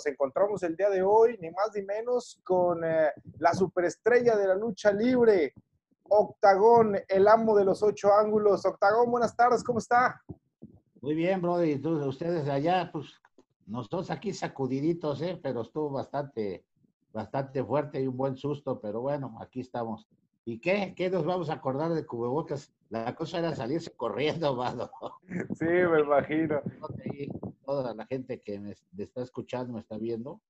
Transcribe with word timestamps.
nos 0.00 0.06
encontramos 0.06 0.62
el 0.62 0.76
día 0.76 0.88
de 0.88 1.02
hoy, 1.02 1.36
ni 1.42 1.50
más 1.50 1.72
ni 1.74 1.82
menos, 1.82 2.40
con 2.42 2.82
eh, 2.82 3.10
la 3.38 3.52
superestrella 3.52 4.34
de 4.34 4.48
la 4.48 4.54
lucha 4.54 4.90
libre, 4.92 5.52
Octagón, 6.08 6.96
el 7.06 7.28
amo 7.28 7.54
de 7.54 7.66
los 7.66 7.82
ocho 7.82 8.10
ángulos. 8.14 8.64
Octagón, 8.64 9.10
buenas 9.10 9.36
tardes, 9.36 9.62
¿cómo 9.62 9.78
está? 9.78 10.22
Muy 11.02 11.14
bien, 11.14 11.42
Brody. 11.42 11.72
Entonces, 11.72 12.06
ustedes 12.06 12.48
allá, 12.48 12.88
pues 12.90 13.08
nosotros 13.66 14.10
aquí 14.10 14.32
sacudiditos, 14.32 15.20
¿eh? 15.20 15.38
pero 15.42 15.60
estuvo 15.60 15.90
bastante, 15.90 16.64
bastante 17.12 17.62
fuerte 17.62 18.02
y 18.02 18.06
un 18.06 18.16
buen 18.16 18.38
susto, 18.38 18.80
pero 18.80 19.02
bueno, 19.02 19.36
aquí 19.38 19.60
estamos. 19.60 20.08
¿Y 20.44 20.58
qué? 20.58 20.94
¿Qué 20.96 21.10
nos 21.10 21.24
vamos 21.24 21.50
a 21.50 21.54
acordar 21.54 21.92
de 21.92 22.06
cubrebocas? 22.06 22.72
La 22.88 23.14
cosa 23.14 23.38
era 23.38 23.54
salirse 23.54 23.92
corriendo, 23.92 24.56
mano. 24.56 24.90
Sí, 25.58 25.64
me 25.64 26.00
imagino. 26.00 26.60
Toda 27.64 27.94
la 27.94 28.06
gente 28.06 28.40
que 28.40 28.58
me, 28.58 28.74
está 28.98 29.22
escuchando, 29.22 29.74
me 29.74 29.80
está 29.80 29.96
viendo, 29.96 30.40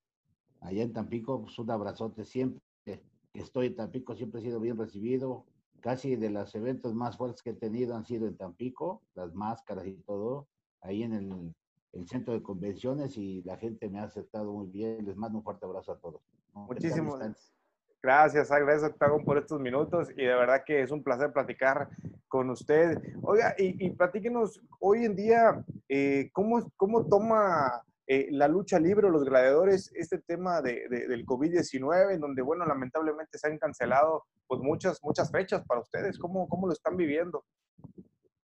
allá 0.61 0.82
en 0.82 0.93
Tampico, 0.93 1.43
pues 1.43 1.58
un 1.58 1.71
abrazote 1.71 2.25
siempre. 2.25 2.61
Que 2.85 3.40
estoy 3.40 3.68
en 3.68 3.76
Tampico, 3.76 4.16
siempre 4.16 4.40
he 4.40 4.44
sido 4.44 4.61
bien 4.61 4.79
recibido. 4.79 5.44
Casi 5.80 6.16
de 6.16 6.30
los 6.30 6.54
eventos 6.54 6.94
más 6.94 7.16
fuertes 7.16 7.43
que 7.43 7.50
he 7.50 7.54
tenido 7.54 7.94
han 7.94 8.04
sido 8.04 8.27
en 8.27 8.36
Tampico, 8.36 9.02
las 9.14 9.35
máscaras 9.35 9.86
y 9.86 9.94
todo, 9.94 10.49
ahí 10.82 11.02
en 11.02 11.13
el, 11.14 11.54
el 11.93 12.08
centro 12.08 12.35
de 12.35 12.43
convenciones 12.43 13.16
y 13.16 13.43
la 13.43 13.57
gente 13.57 13.88
me 13.88 13.99
ha 13.99 14.04
aceptado 14.04 14.52
muy 14.52 14.68
bien. 14.68 15.04
Les 15.04 15.16
mando 15.16 15.38
un 15.38 15.44
fuerte 15.44 15.66
abrazo 15.66 15.93
a 15.93 15.99
todos. 15.99 16.22
Muchísimas 16.54 17.18
gracias. 17.18 17.60
Gracias, 18.03 18.50
agradezco 18.50 18.86
Octagon 18.86 19.25
por 19.25 19.36
estos 19.36 19.61
minutos 19.61 20.08
y 20.17 20.25
de 20.25 20.35
verdad 20.35 20.63
que 20.64 20.81
es 20.81 20.91
un 20.91 21.03
placer 21.03 21.32
platicar 21.35 21.91
con 22.29 22.49
usted. 22.49 22.96
Oiga, 23.22 23.54
y, 23.58 23.91
platíquenos 23.91 24.58
hoy 24.79 25.04
en 25.04 25.14
día, 25.14 25.63
eh, 25.86 26.31
¿cómo, 26.32 26.72
¿cómo, 26.77 27.07
toma 27.07 27.82
eh, 28.07 28.29
la 28.31 28.49
lucha 28.49 28.79
libre 28.79 29.07
o 29.07 29.11
los 29.11 29.25
gladiadores 29.25 29.93
este 29.94 30.18
tema 30.18 30.63
de, 30.63 30.89
del 30.89 31.27
COVID-19, 31.27 32.14
en 32.14 32.20
donde, 32.20 32.41
bueno, 32.41 32.64
lamentablemente 32.64 33.36
se 33.36 33.48
han 33.48 33.58
cancelado 33.58 34.24
pues 34.46 34.62
muchas, 34.62 34.98
muchas 35.02 35.30
fechas 35.30 35.62
para 35.67 35.80
ustedes? 35.80 36.19
¿Cómo, 36.19 36.48
cómo 36.48 36.69
lo 36.69 36.72
están 36.72 36.96
viviendo? 36.96 37.44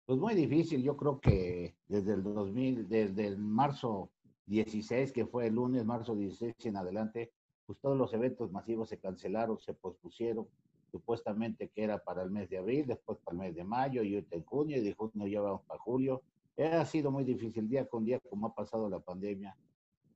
Pues 0.04 0.18
muy 0.18 0.34
difícil, 0.34 0.82
yo 0.82 0.96
creo 0.96 1.20
que 1.20 1.76
desde 1.86 2.14
el 2.14 2.24
2000, 2.24 2.88
desde 2.88 3.26
el 3.28 3.38
marzo 3.38 4.10
16, 4.46 5.12
que 5.12 5.26
fue 5.26 5.46
el 5.46 5.54
lunes, 5.54 5.84
marzo 5.84 6.16
16 6.16 6.56
en 6.64 6.76
adelante, 6.76 7.32
pues 7.66 7.78
todos 7.80 7.96
los 7.96 8.12
eventos 8.12 8.50
masivos 8.52 8.88
se 8.88 8.98
cancelaron, 8.98 9.58
se 9.58 9.74
pospusieron, 9.74 10.46
supuestamente 10.90 11.70
que 11.70 11.82
era 11.82 11.98
para 11.98 12.22
el 12.22 12.30
mes 12.30 12.48
de 12.48 12.58
abril, 12.58 12.86
después 12.86 13.18
para 13.18 13.34
el 13.34 13.40
mes 13.40 13.56
de 13.56 13.64
mayo 13.64 14.02
y 14.04 14.14
ahorita 14.14 14.36
en 14.36 14.44
junio, 14.44 14.76
y 14.76 14.80
de 14.80 14.92
junio 14.94 15.26
ya 15.26 15.40
vamos 15.40 15.62
para 15.62 15.80
julio. 15.80 16.22
Ha 16.56 16.84
sido 16.84 17.10
muy 17.10 17.24
difícil 17.24 17.68
día 17.68 17.84
con 17.88 18.04
día, 18.04 18.20
como 18.20 18.46
ha 18.46 18.54
pasado 18.54 18.88
la 18.88 19.00
pandemia, 19.00 19.56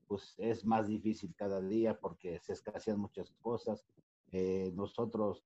pues 0.06 0.36
es 0.38 0.64
más 0.64 0.86
difícil 0.86 1.34
cada 1.34 1.60
día 1.60 1.98
porque 1.98 2.38
se 2.40 2.52
escasean 2.52 3.00
muchas 3.00 3.30
cosas. 3.42 3.84
Eh, 4.30 4.70
nosotros, 4.76 5.42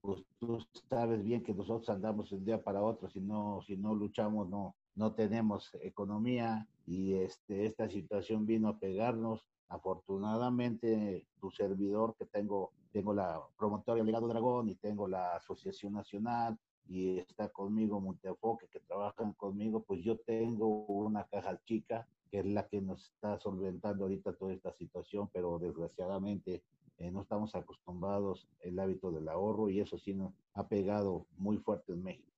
pues 0.00 0.24
tú 0.38 0.58
sabes 0.88 1.22
bien 1.22 1.42
que 1.42 1.52
nosotros 1.52 1.90
andamos 1.90 2.30
de 2.30 2.36
un 2.36 2.44
día 2.46 2.62
para 2.62 2.82
otro, 2.82 3.10
si 3.10 3.20
no, 3.20 3.60
si 3.66 3.76
no 3.76 3.94
luchamos, 3.94 4.48
no, 4.48 4.74
no 4.94 5.12
tenemos 5.12 5.70
economía 5.82 6.66
y 6.86 7.14
este, 7.14 7.66
esta 7.66 7.90
situación 7.90 8.46
vino 8.46 8.68
a 8.68 8.78
pegarnos 8.78 9.46
Afortunadamente, 9.68 11.26
tu 11.40 11.50
servidor, 11.50 12.14
que 12.16 12.26
tengo, 12.26 12.72
tengo 12.92 13.14
la 13.14 13.42
promotoria 13.56 14.04
Legado 14.04 14.28
Dragón 14.28 14.68
y 14.68 14.74
tengo 14.76 15.08
la 15.08 15.36
Asociación 15.36 15.94
Nacional 15.94 16.58
y 16.86 17.18
está 17.18 17.48
conmigo 17.48 18.00
Montefoque, 18.00 18.68
que 18.68 18.80
trabajan 18.80 19.32
conmigo, 19.32 19.82
pues 19.82 20.02
yo 20.02 20.18
tengo 20.18 20.84
una 20.86 21.24
caja 21.24 21.58
chica 21.64 22.06
que 22.30 22.40
es 22.40 22.46
la 22.46 22.66
que 22.68 22.80
nos 22.80 23.10
está 23.10 23.38
solventando 23.38 24.04
ahorita 24.04 24.34
toda 24.34 24.52
esta 24.52 24.72
situación, 24.72 25.30
pero 25.32 25.58
desgraciadamente 25.58 26.62
eh, 26.98 27.10
no 27.10 27.22
estamos 27.22 27.54
acostumbrados 27.54 28.48
el 28.60 28.78
hábito 28.78 29.10
del 29.10 29.28
ahorro 29.28 29.68
y 29.68 29.80
eso 29.80 29.98
sí 29.98 30.14
nos 30.14 30.32
ha 30.52 30.68
pegado 30.68 31.26
muy 31.36 31.58
fuerte 31.58 31.92
en 31.92 32.02
México. 32.02 32.33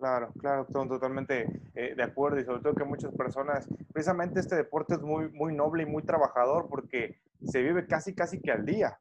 Claro, 0.00 0.32
claro, 0.38 0.64
totalmente 0.64 1.60
eh, 1.74 1.94
de 1.94 2.02
acuerdo 2.02 2.40
y 2.40 2.44
sobre 2.44 2.62
todo 2.62 2.74
que 2.74 2.84
muchas 2.84 3.14
personas, 3.14 3.68
precisamente 3.92 4.40
este 4.40 4.56
deporte 4.56 4.94
es 4.94 5.02
muy, 5.02 5.28
muy 5.28 5.54
noble 5.54 5.82
y 5.82 5.86
muy 5.86 6.02
trabajador 6.02 6.68
porque 6.70 7.20
se 7.44 7.60
vive 7.60 7.86
casi, 7.86 8.14
casi 8.14 8.40
que 8.40 8.50
al 8.50 8.64
día. 8.64 8.96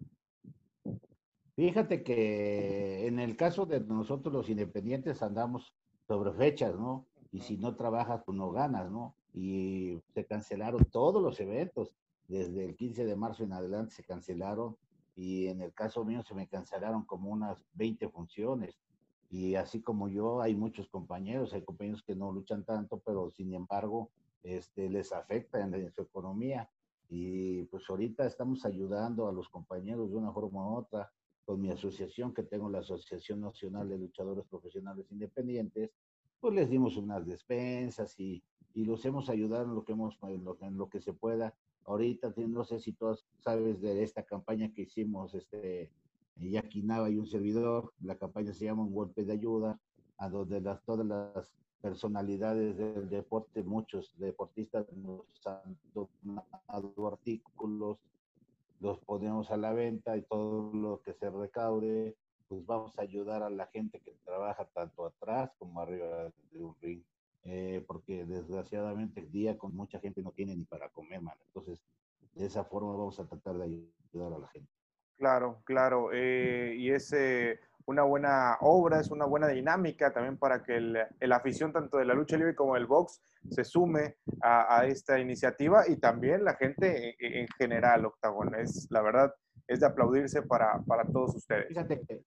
Fíjate 1.56 2.04
que 2.04 3.08
en 3.08 3.20
el 3.20 3.38
caso 3.38 3.66
de 3.66 3.80
nosotros 3.80 4.34
los 4.34 4.50
independientes 4.50 5.24
andamos 5.24 5.74
sobre 6.06 6.34
fechas, 6.34 6.76
¿no? 6.76 7.08
Y 7.32 7.40
si 7.40 7.56
no 7.56 7.78
trabajas, 7.78 8.22
pues 8.26 8.38
no 8.38 8.52
ganas, 8.52 8.92
¿no? 8.92 9.16
Y 9.34 10.02
se 10.14 10.26
cancelaron 10.26 10.84
todos 10.84 11.24
los 11.24 11.40
eventos, 11.40 11.96
desde 12.28 12.66
el 12.66 12.76
15 12.76 13.06
de 13.06 13.16
marzo 13.16 13.46
en 13.46 13.54
adelante 13.54 13.96
se 13.96 14.04
cancelaron 14.04 14.76
y 15.16 15.48
en 15.48 15.62
el 15.62 15.74
caso 15.74 16.04
mío 16.04 16.24
se 16.24 16.36
me 16.36 16.50
cancelaron 16.50 17.06
como 17.06 17.30
unas 17.30 17.64
20 17.76 18.10
funciones 18.10 18.78
y 19.30 19.56
así 19.56 19.82
como 19.82 20.10
yo, 20.10 20.42
hay 20.42 20.56
muchos 20.56 20.90
compañeros, 20.90 21.54
hay 21.54 21.62
compañeros 21.62 22.02
que 22.02 22.16
no 22.16 22.32
luchan 22.32 22.64
tanto, 22.64 23.00
pero 23.06 23.30
sin 23.30 23.54
embargo, 23.54 24.10
este, 24.42 24.90
les 24.90 25.12
afecta 25.12 25.60
en, 25.60 25.92
su 25.92 26.02
economía. 26.02 26.70
Y 27.10 27.64
pues 27.66 27.84
ahorita 27.90 28.26
estamos 28.26 28.66
ayudando 28.66 29.28
a 29.28 29.32
los 29.32 29.50
compañeros 29.50 30.10
de 30.10 30.18
una 30.18 30.32
forma 30.32 30.68
u 30.68 30.78
otra 30.78 31.12
con 31.46 31.62
mi 31.62 31.70
asociación, 31.70 32.34
que 32.34 32.44
tengo 32.44 32.70
la 32.70 32.80
Asociación 32.80 33.42
Nacional 33.42 33.90
de 33.90 33.98
Luchadores 33.98 34.46
Profesionales 34.46 35.12
Independientes, 35.12 35.92
pues 36.40 36.54
les 36.54 36.70
dimos 36.70 36.96
unas 36.98 37.26
despensas 37.26 38.20
y, 38.20 38.44
y 38.74 38.86
los 38.86 39.04
hemos 39.06 39.30
ayudado 39.30 39.66
en 39.66 39.76
lo 39.76 39.84
que 39.84 39.94
hemos, 39.94 40.18
en 40.24 40.44
lo, 40.44 40.58
en 40.62 40.78
lo 40.78 40.90
que 40.90 41.02
se 41.02 41.14
pueda. 41.14 41.56
Ahorita, 41.86 42.34
no 42.38 42.64
sé 42.64 42.80
si 42.80 42.94
todos 42.94 43.26
sabes 43.40 43.82
de 43.82 44.04
esta 44.04 44.24
campaña 44.24 44.72
que 44.74 44.84
hicimos, 44.84 45.34
este, 45.34 45.92
Jackie 46.40 46.84
Nava 46.84 47.10
y 47.10 47.18
un 47.18 47.28
servidor. 47.28 47.94
La 48.02 48.16
campaña 48.16 48.54
se 48.54 48.66
llama 48.66 48.84
Un 48.84 48.94
golpe 48.94 49.24
de 49.26 49.34
ayuda, 49.34 49.80
a 50.18 50.30
donde 50.30 50.62
las, 50.62 50.84
todas 50.84 51.06
las 51.06 51.52
personalidades 51.82 52.78
del 52.78 53.10
deporte, 53.10 53.64
muchos 53.64 54.18
deportistas 54.18 54.92
nos 54.94 55.26
han 55.48 55.78
donado 55.94 57.08
artículos, 57.08 57.98
los 58.80 59.00
ponemos 59.00 59.52
a 59.52 59.58
la 59.58 59.74
venta 59.74 60.18
y 60.18 60.22
todo 60.24 60.74
lo 60.74 61.02
que 61.02 61.14
se 61.14 61.30
recaude, 61.30 62.16
pues 62.48 62.66
vamos 62.66 62.98
a 62.98 63.02
ayudar 63.02 63.44
a 63.44 63.50
la 63.50 63.68
gente 63.68 64.00
que 64.00 64.14
trabaja 64.26 64.66
tanto 64.66 65.06
atrás 65.06 65.52
como 65.58 65.80
arriba 65.80 66.32
de 66.52 66.64
un 66.64 66.76
ring. 66.82 67.04
Eh, 67.46 67.84
porque 67.88 68.26
desgraciadamente 68.26 69.22
el 69.22 69.32
día 69.32 69.58
con 69.58 69.74
mucha 69.74 70.00
gente 70.00 70.22
no 70.22 70.32
tiene 70.32 70.56
ni 70.56 70.66
para 70.66 70.90
comer, 70.90 71.22
man. 71.22 71.38
Entonces, 71.48 71.82
de 72.36 72.46
esa 72.46 72.66
forma 72.66 72.92
vamos 72.92 73.20
a 73.20 73.26
tratar 73.26 73.58
de 73.58 73.64
ayudar 74.14 74.34
a 74.34 74.40
la 74.40 74.48
gente. 74.50 74.79
Claro, 75.20 75.62
claro. 75.66 76.12
Eh, 76.14 76.76
y 76.78 76.92
es 76.92 77.12
eh, 77.12 77.60
una 77.86 78.04
buena 78.04 78.58
obra, 78.62 79.02
es 79.02 79.12
una 79.12 79.26
buena 79.26 79.50
dinámica 79.50 80.14
también 80.14 80.38
para 80.38 80.64
que 80.64 80.78
el, 80.78 81.34
afición 81.34 81.74
tanto 81.74 81.98
de 81.98 82.06
la 82.06 82.14
lucha 82.14 82.38
libre 82.38 82.56
como 82.56 82.76
del 82.76 82.86
box 82.86 83.22
se 83.52 83.66
sume 83.66 84.16
a, 84.42 84.86
esta 84.86 85.20
iniciativa 85.20 85.84
y 85.90 85.98
también 85.98 86.46
la 86.46 86.56
gente 86.56 87.18
en, 87.20 87.48
general, 87.58 88.06
Octagon. 88.06 88.56
Es, 88.56 88.88
la 88.92 89.02
verdad, 89.02 89.36
es 89.68 89.82
de 89.82 89.88
aplaudirse 89.88 90.42
para, 90.44 90.80
para 90.88 91.04
todos 91.04 91.36
ustedes. 91.36 91.68
Fíjate 91.68 92.00
que, 92.00 92.24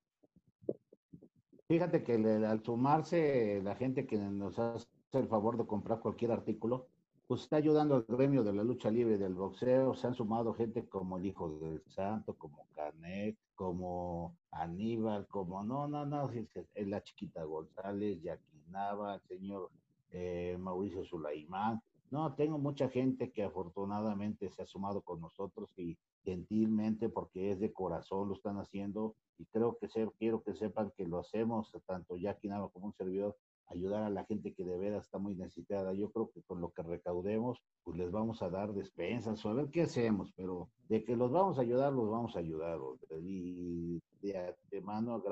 fíjate 1.68 2.04
que 2.04 2.14
al 2.46 2.62
sumarse 2.62 3.62
la 3.64 3.74
gente 3.74 4.06
que 4.06 4.18
nos 4.18 4.58
hace 4.58 4.86
el 5.14 5.28
favor 5.28 5.56
de 5.56 5.66
comprar 5.66 6.00
cualquier 6.00 6.32
artículo, 6.32 6.88
pues 7.26 7.42
está 7.42 7.56
ayudando 7.56 7.94
al 7.94 8.04
gremio 8.06 8.42
de 8.42 8.52
la 8.52 8.64
lucha 8.64 8.90
libre 8.90 9.16
del 9.16 9.34
boxeo. 9.34 9.94
Se 9.94 10.06
han 10.06 10.14
sumado 10.14 10.54
gente 10.54 10.88
como 10.88 11.18
el 11.18 11.26
Hijo 11.26 11.58
del 11.58 11.82
Santo, 11.86 12.34
como 12.34 12.66
Canet, 12.74 13.36
como 13.54 14.36
Aníbal, 14.50 15.26
como 15.28 15.62
no, 15.62 15.88
no, 15.88 16.04
no, 16.04 16.30
la 16.74 17.02
chiquita 17.02 17.44
González, 17.44 18.20
Yaquinaba, 18.22 19.14
el 19.14 19.22
señor 19.22 19.70
eh, 20.10 20.56
Mauricio 20.58 21.04
Sulaimán. 21.04 21.80
No, 22.10 22.34
tengo 22.34 22.58
mucha 22.58 22.90
gente 22.90 23.30
que 23.30 23.42
afortunadamente 23.42 24.50
se 24.50 24.62
ha 24.62 24.66
sumado 24.66 25.00
con 25.00 25.20
nosotros 25.20 25.70
y 25.78 25.96
gentilmente 26.24 27.08
porque 27.08 27.52
es 27.52 27.60
de 27.60 27.72
corazón 27.72 28.28
lo 28.28 28.34
están 28.34 28.58
haciendo 28.58 29.16
y 29.38 29.46
creo 29.46 29.78
que 29.78 29.88
quiero 30.18 30.42
que 30.42 30.54
sepan 30.54 30.92
que 30.96 31.06
lo 31.06 31.18
hacemos 31.18 31.72
tanto 31.86 32.16
Yaquinaba 32.16 32.68
como 32.68 32.86
un 32.86 32.92
servidor 32.92 33.36
ayudar 33.68 34.02
a 34.02 34.10
la 34.10 34.24
gente 34.24 34.54
que 34.54 34.64
de 34.64 34.78
veras 34.78 35.04
está 35.04 35.18
muy 35.18 35.34
necesitada. 35.34 35.92
Yo 35.94 36.10
creo 36.10 36.30
que 36.30 36.42
con 36.42 36.60
lo 36.60 36.70
que 36.70 36.82
recaudemos, 36.82 37.62
pues 37.84 37.96
les 37.96 38.10
vamos 38.10 38.42
a 38.42 38.50
dar 38.50 38.72
despensas 38.72 39.44
o 39.44 39.48
a 39.48 39.54
ver 39.54 39.70
qué 39.70 39.82
hacemos, 39.82 40.32
pero 40.36 40.68
de 40.88 41.04
que 41.04 41.16
los 41.16 41.30
vamos 41.30 41.58
a 41.58 41.62
ayudar, 41.62 41.92
los 41.92 42.10
vamos 42.10 42.36
a 42.36 42.40
ayudar. 42.40 42.78
Y 43.20 44.00
de 44.20 44.38
antemano 44.38 45.22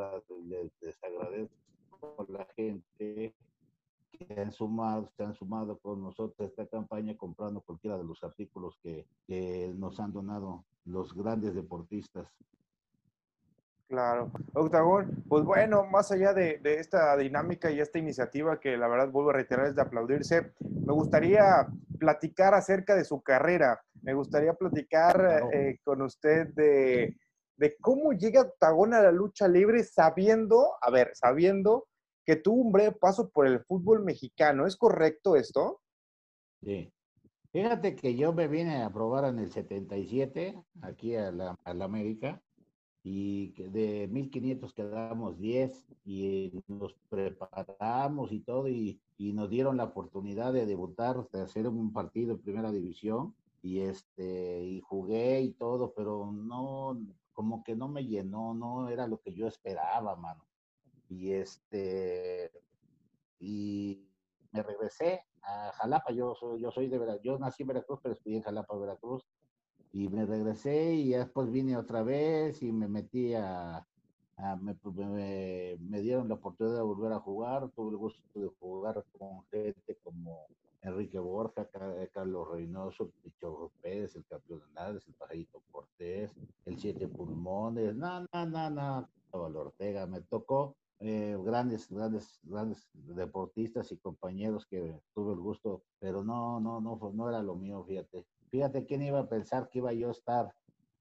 les, 0.46 0.72
les 0.80 1.04
agradezco 1.04 1.54
a 2.18 2.32
la 2.32 2.46
gente 2.56 3.34
que 4.10 4.40
han 4.40 4.52
sumado, 4.52 5.08
se 5.16 5.22
han 5.22 5.34
sumado 5.34 5.78
con 5.78 6.02
nosotros 6.02 6.40
a 6.40 6.44
esta 6.44 6.66
campaña 6.66 7.16
comprando 7.16 7.60
cualquiera 7.60 7.96
de 7.96 8.04
los 8.04 8.22
artículos 8.22 8.76
que, 8.82 9.06
que 9.26 9.72
nos 9.76 10.00
han 10.00 10.12
donado 10.12 10.64
los 10.84 11.14
grandes 11.14 11.54
deportistas. 11.54 12.28
Claro. 13.90 14.30
Octagón, 14.54 15.24
pues 15.28 15.42
bueno, 15.42 15.84
más 15.84 16.12
allá 16.12 16.32
de, 16.32 16.60
esta 16.62 17.16
dinámica 17.16 17.72
y 17.72 17.80
esta 17.80 17.98
iniciativa 17.98 18.60
que 18.60 18.76
la 18.76 18.86
verdad 18.86 19.10
vuelvo 19.10 19.30
a 19.30 19.32
reiterar 19.32 19.66
es 19.66 19.74
de 19.74 19.82
aplaudirse, 19.82 20.52
me 20.60 20.92
gustaría 20.92 21.66
platicar 21.98 22.54
acerca 22.54 22.94
de 22.94 23.04
su 23.04 23.20
carrera. 23.20 23.82
me 24.02 24.14
gustaría 24.14 24.54
platicar 24.54 25.42
eh, 25.52 25.80
con 25.82 26.02
usted 26.02 26.54
de, 26.54 27.18
de 27.56 27.76
cómo 27.80 28.12
llega 28.12 28.42
Octagón 28.42 28.94
a 28.94 29.02
la 29.02 29.10
lucha 29.10 29.48
libre 29.48 29.82
sabiendo, 29.82 30.76
a 30.80 30.88
ver, 30.92 31.10
sabiendo 31.14 31.88
que 32.24 32.36
tuvo 32.36 32.62
un 32.62 32.70
breve 32.70 32.92
paso 32.92 33.28
por 33.30 33.48
el 33.48 33.64
fútbol 33.64 34.04
mexicano. 34.04 34.68
¿Es 34.68 34.76
correcto 34.76 35.34
esto? 35.34 35.80
Sí. 36.62 36.92
Fíjate 37.50 37.96
que 37.96 38.14
yo 38.14 38.32
me 38.32 38.46
vine 38.46 38.84
a 38.84 38.90
probar 38.90 39.24
en 39.24 39.40
el 39.40 39.50
77 39.50 40.62
aquí 40.82 41.16
a 41.16 41.32
la, 41.32 41.56
a 41.64 41.74
la 41.74 41.86
América 41.86 42.40
y 43.02 43.52
de 43.52 44.08
1500 44.08 44.74
quedamos 44.74 45.38
10 45.38 45.86
y 46.04 46.52
nos 46.68 46.94
preparamos 47.08 48.30
y 48.32 48.40
todo 48.40 48.68
y, 48.68 49.00
y, 49.16 49.32
nos 49.32 49.48
dieron 49.48 49.78
la 49.78 49.84
oportunidad 49.84 50.52
de 50.52 50.66
debutar, 50.66 51.28
de 51.30 51.40
hacer 51.40 51.66
un 51.68 51.92
partido 51.92 52.32
en 52.32 52.42
primera 52.42 52.70
división 52.70 53.34
y 53.62 53.80
este 53.80 54.64
y 54.64 54.80
jugué 54.80 55.40
y 55.40 55.52
todo, 55.52 55.92
pero 55.94 56.30
no 56.32 56.98
como 57.32 57.64
que 57.64 57.74
no 57.74 57.88
me 57.88 58.04
llenó, 58.04 58.52
no 58.54 58.88
era 58.90 59.06
lo 59.06 59.20
que 59.20 59.32
yo 59.32 59.46
esperaba, 59.46 60.16
mano. 60.16 60.44
Y 61.08 61.32
este 61.32 62.52
y 63.38 64.06
me 64.52 64.62
regresé 64.62 65.22
a 65.42 65.72
Jalapa, 65.72 66.12
yo 66.12 66.34
soy, 66.34 66.60
yo 66.60 66.70
soy 66.70 66.88
de 66.88 66.98
Veracruz, 66.98 67.24
yo 67.24 67.38
nací 67.38 67.62
en 67.62 67.68
Veracruz, 67.68 68.00
pero 68.02 68.14
estudié 68.14 68.36
en 68.36 68.42
Jalapa, 68.42 68.76
Veracruz, 68.76 69.26
y 69.92 70.08
me 70.08 70.26
regresé 70.26 70.94
y 70.94 71.10
después 71.10 71.50
vine 71.50 71.76
otra 71.76 72.02
vez 72.02 72.62
y 72.62 72.72
me 72.72 72.88
metí 72.88 73.34
a, 73.34 73.86
pues, 74.82 74.96
me, 74.96 75.76
me, 75.80 76.00
dieron 76.00 76.28
la 76.28 76.34
oportunidad 76.34 76.76
de 76.76 76.82
volver 76.82 77.12
a 77.12 77.20
jugar, 77.20 77.68
tuve 77.74 77.90
el 77.90 77.96
gusto 77.96 78.22
de 78.34 78.48
jugar 78.58 79.04
con 79.18 79.44
gente 79.50 79.98
como 80.02 80.46
Enrique 80.82 81.18
Borja, 81.18 81.68
Carlos 82.12 82.48
Reynoso, 82.50 83.10
Picho 83.22 83.70
Pérez, 83.82 84.16
el 84.16 84.24
campeón 84.24 84.60
de 84.60 84.90
el 84.90 85.14
Pajarito 85.18 85.62
Cortés, 85.70 86.34
el 86.64 86.78
Siete 86.78 87.06
Pulmones, 87.06 87.94
no, 87.94 88.20
no, 88.32 88.46
no, 88.46 88.70
no, 88.70 89.08
Ortega, 89.32 90.06
me 90.06 90.22
tocó 90.22 90.76
eh, 91.00 91.36
grandes, 91.44 91.88
grandes, 91.90 92.40
grandes 92.42 92.88
deportistas 92.92 93.92
y 93.92 93.98
compañeros 93.98 94.66
que 94.66 95.00
tuve 95.14 95.34
el 95.34 95.40
gusto, 95.40 95.82
pero 95.98 96.24
no, 96.24 96.60
no, 96.60 96.80
no, 96.80 96.98
no 97.12 97.28
era 97.28 97.42
lo 97.42 97.56
mío, 97.56 97.84
fíjate. 97.86 98.26
Fíjate 98.50 98.84
quién 98.84 99.02
iba 99.02 99.20
a 99.20 99.28
pensar 99.28 99.68
que 99.68 99.78
iba 99.78 99.92
yo 99.92 100.08
a 100.08 100.12
estar 100.12 100.54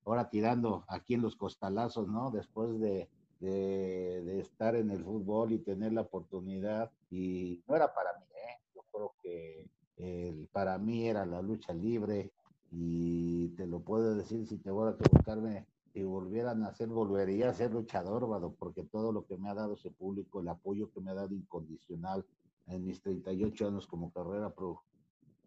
ahora 0.05 0.29
tirando 0.29 0.85
aquí 0.87 1.15
en 1.15 1.21
los 1.21 1.35
costalazos, 1.35 2.07
¿no? 2.07 2.31
Después 2.31 2.79
de, 2.79 3.09
estar 3.41 4.75
en 4.75 4.91
el 4.91 5.03
fútbol 5.03 5.53
y 5.53 5.59
tener 5.59 5.93
la 5.93 6.01
oportunidad. 6.01 6.91
Y 7.09 7.63
no 7.67 7.75
era 7.75 7.93
para 7.93 8.13
mí, 8.19 8.25
¿eh? 8.35 8.61
Yo 8.75 8.81
creo 8.91 9.13
que 9.21 10.47
para 10.51 10.77
mí 10.77 11.07
era 11.07 11.25
la 11.25 11.41
lucha 11.41 11.73
libre 11.73 12.31
y 12.71 13.49
te 13.49 13.65
lo 13.65 13.79
puedo 13.81 14.15
decir 14.15 14.47
si 14.47 14.57
te 14.57 14.71
voy 14.71 14.89
a 14.89 14.95
buscarme 15.11 15.65
si 15.93 16.03
volviera 16.03 16.51
a 16.51 16.55
nacer, 16.55 16.87
volvería 16.87 17.49
a 17.49 17.53
ser 17.53 17.71
luchador, 17.71 18.27
Vado, 18.27 18.53
porque 18.57 18.83
todo 18.83 19.11
lo 19.11 19.25
que 19.25 19.37
me 19.37 19.49
ha 19.49 19.53
dado 19.55 19.73
ese 19.73 19.89
público, 19.89 20.39
el 20.39 20.47
apoyo 20.47 20.91
que 20.91 21.01
me 21.01 21.11
ha 21.11 21.15
dado 21.15 21.33
incondicional 21.33 22.25
en 22.67 22.85
mis 22.85 23.01
38 23.01 23.67
años 23.67 23.87
como 23.87 24.11
carrera 24.11 24.53
pro, 24.53 24.83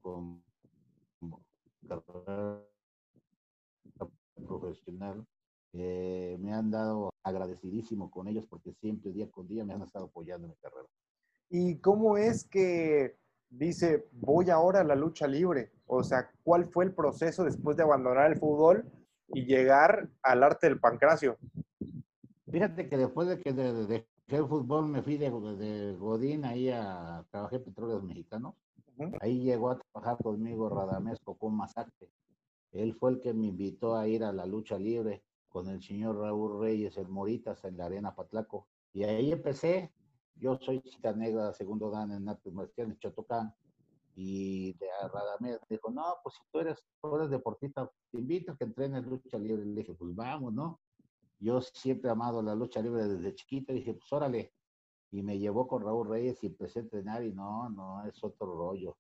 como, 0.01 0.43
carrera 1.87 2.63
profesional, 4.47 5.27
eh, 5.75 6.37
me 6.41 6.53
han 6.53 6.71
dado 6.71 7.11
agradecidísimo 7.23 8.11
con 8.11 8.29
ellos 8.29 8.47
porque 8.47 8.73
siempre 8.75 9.13
día 9.13 9.31
con 9.31 9.47
día 9.47 9.65
me 9.65 9.73
han 9.73 9.83
estado 9.83 10.07
apoyando 10.07 10.47
en 10.47 10.51
mi 10.51 10.57
carrera. 10.57 10.89
¿Y 11.49 11.79
cómo 11.79 12.17
es 12.17 12.45
que 12.45 13.17
dice, 13.49 14.07
voy 14.13 14.51
ahora 14.51 14.81
a 14.81 14.85
la 14.85 14.95
lucha 14.95 15.27
libre? 15.27 15.71
O 15.87 16.03
sea, 16.03 16.31
¿cuál 16.43 16.69
fue 16.69 16.85
el 16.85 16.95
proceso 16.95 17.45
después 17.45 17.77
de 17.77 17.83
abandonar 17.83 18.31
el 18.31 18.39
fútbol 18.39 18.85
y 19.29 19.45
llegar 19.45 20.09
al 20.23 20.43
arte 20.43 20.69
del 20.69 20.81
pancracio? 20.81 21.39
Fíjate 22.51 22.89
que 22.89 22.97
después 22.97 23.29
de 23.29 23.41
que 23.41 23.53
dejé 23.53 24.07
el 24.29 24.47
fútbol 24.47 24.89
me 24.89 25.03
fui 25.03 25.17
de, 25.17 25.31
de 25.31 25.97
Godín 25.97 26.45
ahí 26.45 26.71
a 26.71 27.25
trabajar 27.31 27.59
en 27.59 27.65
Petróleos 27.65 28.03
Mexicanos. 28.03 28.55
Ahí 29.21 29.43
llegó 29.43 29.71
a 29.71 29.79
trabajar 29.79 30.23
conmigo 30.23 30.69
Radamés 30.69 31.19
Cocón 31.21 31.57
Masacre. 31.57 32.11
Él 32.73 32.95
fue 32.95 33.13
el 33.13 33.21
que 33.21 33.35
me 33.35 33.47
invitó 33.47 33.97
a 33.97 34.09
ir 34.09 34.25
a 34.25 34.33
la 34.33 34.47
lucha 34.47 34.79
libre 34.79 35.25
con 35.49 35.69
el 35.69 35.83
señor 35.83 36.19
Raúl 36.19 36.61
Reyes, 36.61 36.97
el 36.97 37.09
Moritas, 37.09 37.65
en 37.65 37.77
la 37.77 37.87
Arena 37.87 38.15
Patlaco. 38.15 38.69
Y 38.93 39.05
ahí 39.05 39.33
empecé. 39.33 39.93
Yo 40.37 40.59
soy 40.61 40.81
chica 40.81 41.13
negra, 41.13 41.53
segundo 41.53 41.91
dan 41.91 42.11
en 42.13 42.29
artes 42.29 42.53
marciales, 42.53 42.99
Chotocán 42.99 43.55
y 44.15 44.75
de 44.75 44.87
Radamés 45.13 45.59
dijo, 45.69 45.91
no, 45.91 46.05
pues 46.23 46.35
si 46.35 46.43
tú 46.51 46.61
eres, 46.61 46.85
tú 47.01 47.17
eres 47.17 47.31
deportista, 47.31 47.91
te 48.11 48.19
invito 48.19 48.53
a 48.53 48.57
que 48.57 48.65
entrenes 48.65 49.05
lucha 49.07 49.39
libre. 49.39 49.65
Le 49.65 49.81
dije, 49.81 49.95
pues 49.95 50.15
vamos, 50.15 50.53
¿no? 50.53 50.81
Yo 51.39 51.61
siempre 51.61 52.09
he 52.09 52.13
amado 52.13 52.43
la 52.43 52.55
lucha 52.55 52.81
libre 52.81 53.05
desde 53.09 53.35
chiquita, 53.35 53.73
dije, 53.73 53.95
pues 53.95 54.13
órale. 54.13 54.53
Y 55.13 55.23
me 55.23 55.39
llevó 55.39 55.69
con 55.69 55.83
Raúl 55.83 56.09
Reyes 56.09 56.43
y 56.43 56.49
empecé 56.49 56.81
a 56.81 56.83
entrenar 56.83 57.25
y 57.25 57.33
no, 57.33 57.69
no, 57.69 58.05
es 58.07 58.23
otro 58.25 58.47
rollo. 58.55 58.97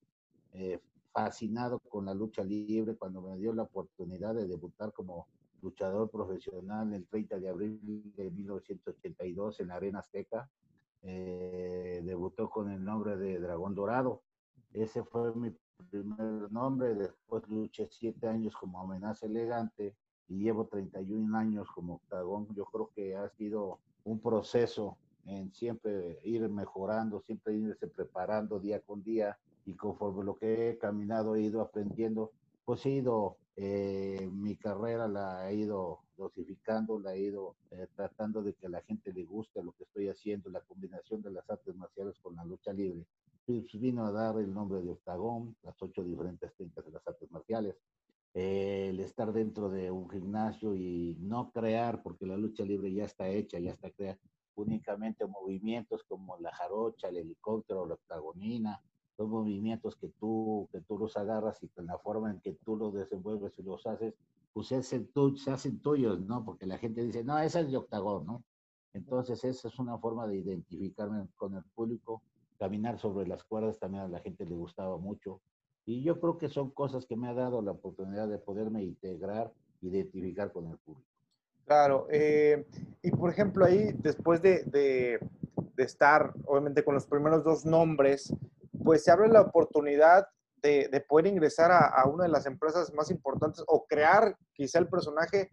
Eh, 0.52 0.78
fascinado 1.12 1.78
con 1.80 2.06
la 2.06 2.14
lucha 2.14 2.44
libre 2.44 2.94
cuando 2.96 3.20
me 3.20 3.36
dio 3.36 3.52
la 3.52 3.64
oportunidad 3.64 4.34
de 4.34 4.46
debutar 4.46 4.92
como 4.92 5.26
luchador 5.60 6.10
profesional 6.10 6.92
el 6.92 7.06
30 7.06 7.38
de 7.38 7.48
abril 7.48 8.12
de 8.16 8.30
1982 8.30 9.60
en 9.60 9.68
la 9.68 9.74
Arena 9.74 9.98
Azteca. 9.98 10.48
Eh, 11.02 12.00
debutó 12.04 12.48
con 12.48 12.70
el 12.70 12.84
nombre 12.84 13.16
de 13.16 13.40
Dragón 13.40 13.74
Dorado 13.74 14.22
ese 14.72 15.04
fue 15.04 15.34
mi 15.34 15.54
primer 15.90 16.50
nombre. 16.50 16.94
Después 16.94 17.46
luché 17.48 17.88
siete 17.90 18.26
años 18.26 18.54
como 18.56 18.80
amenaza 18.80 19.26
elegante 19.26 19.94
y 20.28 20.42
llevo 20.42 20.66
31 20.66 21.36
años 21.36 21.68
como 21.74 21.96
octagón. 21.96 22.48
Yo 22.54 22.64
creo 22.66 22.90
que 22.94 23.14
ha 23.14 23.28
sido 23.30 23.80
un 24.04 24.20
proceso 24.20 24.96
en 25.24 25.52
siempre 25.52 26.18
ir 26.24 26.48
mejorando, 26.48 27.20
siempre 27.20 27.54
irse 27.54 27.86
preparando 27.86 28.58
día 28.58 28.80
con 28.80 29.02
día 29.02 29.38
y 29.64 29.74
conforme 29.74 30.24
lo 30.24 30.36
que 30.36 30.70
he 30.70 30.78
caminado 30.78 31.36
he 31.36 31.42
ido 31.42 31.60
aprendiendo, 31.60 32.32
pues 32.64 32.84
he 32.86 32.90
ido, 32.90 33.36
eh, 33.56 34.28
mi 34.32 34.56
carrera 34.56 35.08
la 35.08 35.50
he 35.50 35.54
ido 35.54 36.00
dosificando, 36.16 36.98
la 36.98 37.14
he 37.14 37.20
ido 37.20 37.56
eh, 37.70 37.86
tratando 37.94 38.42
de 38.42 38.54
que 38.54 38.66
a 38.66 38.70
la 38.70 38.82
gente 38.82 39.12
le 39.12 39.24
guste 39.24 39.62
lo 39.62 39.72
que 39.72 39.84
estoy 39.84 40.08
haciendo, 40.08 40.50
la 40.50 40.60
combinación 40.60 41.22
de 41.22 41.30
las 41.30 41.48
artes 41.48 41.74
marciales 41.74 42.18
con 42.20 42.36
la 42.36 42.44
lucha 42.44 42.72
libre 42.72 43.06
pues, 43.44 43.80
vino 43.80 44.04
a 44.06 44.12
dar 44.12 44.38
el 44.38 44.52
nombre 44.52 44.82
de 44.82 44.90
octagón, 44.90 45.56
las 45.62 45.80
ocho 45.82 46.04
diferentes 46.04 46.54
técnicas 46.54 46.84
de 46.84 46.92
las 46.92 47.06
artes 47.06 47.30
marciales. 47.30 47.76
el 48.34 48.98
estar 49.00 49.32
dentro 49.32 49.68
de 49.68 49.90
un 49.90 50.08
gimnasio 50.08 50.74
y 50.74 51.16
no 51.20 51.50
crear, 51.50 52.02
porque 52.02 52.24
la 52.26 52.36
lucha 52.36 52.64
libre 52.64 52.92
ya 52.92 53.04
está 53.04 53.28
hecha, 53.28 53.58
ya 53.58 53.72
está 53.72 53.90
creada, 53.90 54.18
únicamente 54.54 55.26
movimientos 55.26 56.02
como 56.04 56.38
la 56.38 56.52
jarocha, 56.54 57.08
el 57.08 57.18
helicóptero, 57.18 57.86
la 57.86 57.94
octagonina, 57.94 58.80
son 59.16 59.30
movimientos 59.30 59.96
que 59.96 60.08
tú, 60.08 60.68
que 60.72 60.80
tú 60.80 60.98
los 60.98 61.16
agarras 61.16 61.62
y 61.62 61.68
con 61.68 61.86
la 61.86 61.98
forma 61.98 62.30
en 62.30 62.40
que 62.40 62.54
tú 62.64 62.76
los 62.76 62.94
desenvuelves 62.94 63.58
y 63.58 63.62
los 63.62 63.86
haces, 63.86 64.14
pues 64.52 64.68
se 64.68 64.76
hacen 64.76 65.80
tuyos, 65.80 66.20
¿no? 66.20 66.44
Porque 66.44 66.66
la 66.66 66.78
gente 66.78 67.02
dice, 67.02 67.24
no, 67.24 67.38
esa 67.38 67.60
es 67.60 67.70
de 67.70 67.76
octagón, 67.76 68.26
¿no? 68.26 68.44
Entonces 68.92 69.42
esa 69.44 69.68
es 69.68 69.78
una 69.78 69.98
forma 69.98 70.26
de 70.26 70.38
identificarme 70.38 71.26
con 71.36 71.54
el 71.54 71.64
público 71.74 72.22
caminar 72.58 72.98
sobre 73.00 73.26
las 73.26 73.42
cuerdas 73.42 73.78
también 73.80 74.04
a 74.04 74.08
la 74.08 74.20
gente 74.20 74.44
le 74.44 74.54
gustaba 74.54 74.96
mucho. 74.96 75.40
Y 75.84 76.02
yo 76.04 76.20
creo 76.20 76.38
que 76.38 76.48
son 76.48 76.70
cosas 76.70 77.06
que 77.06 77.16
me 77.16 77.28
ha 77.28 77.34
dado 77.34 77.60
la 77.60 77.72
oportunidad 77.72 78.28
de 78.28 78.38
poderme 78.38 78.84
integrar, 78.84 79.52
identificar 79.80 80.52
con 80.52 80.68
el 80.68 80.78
público. 80.78 81.08
Claro, 81.64 82.06
eh, 82.08 82.64
y 83.02 83.10
por 83.10 83.30
ejemplo 83.30 83.64
ahí, 83.64 83.92
después 83.94 84.40
de, 84.42 84.62
de, 84.64 85.18
estar, 85.78 86.32
obviamente, 86.46 86.84
con 86.84 86.94
los 86.94 87.06
primeros 87.06 87.42
dos 87.42 87.64
nombres, 87.64 88.32
pues 88.84 89.02
se 89.02 89.10
abre 89.10 89.28
la 89.28 89.40
oportunidad 89.40 90.26
de, 90.56 90.88
de 90.92 91.00
poder 91.00 91.26
ingresar 91.26 91.72
a, 91.72 91.88
a, 91.88 92.06
una 92.06 92.24
de 92.24 92.30
las 92.30 92.46
empresas 92.46 92.92
más 92.94 93.10
importantes 93.10 93.64
o 93.66 93.84
crear 93.86 94.36
quizá 94.52 94.78
el 94.78 94.88
personaje 94.88 95.48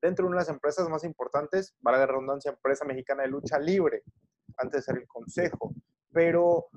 dentro 0.00 0.24
de 0.24 0.28
una 0.28 0.38
de 0.38 0.42
las 0.42 0.54
empresas 0.54 0.88
más 0.88 1.04
importantes, 1.04 1.74
para 1.82 1.98
la 1.98 2.06
redundancia, 2.06 2.50
empresa 2.50 2.86
mexicana 2.86 3.24
de 3.24 3.28
lucha 3.28 3.58
libre, 3.58 4.02
antes 4.56 4.80
de 4.80 4.92
ser 4.92 4.96
el 4.96 5.06
consejo 5.06 5.74
pero 6.14 6.68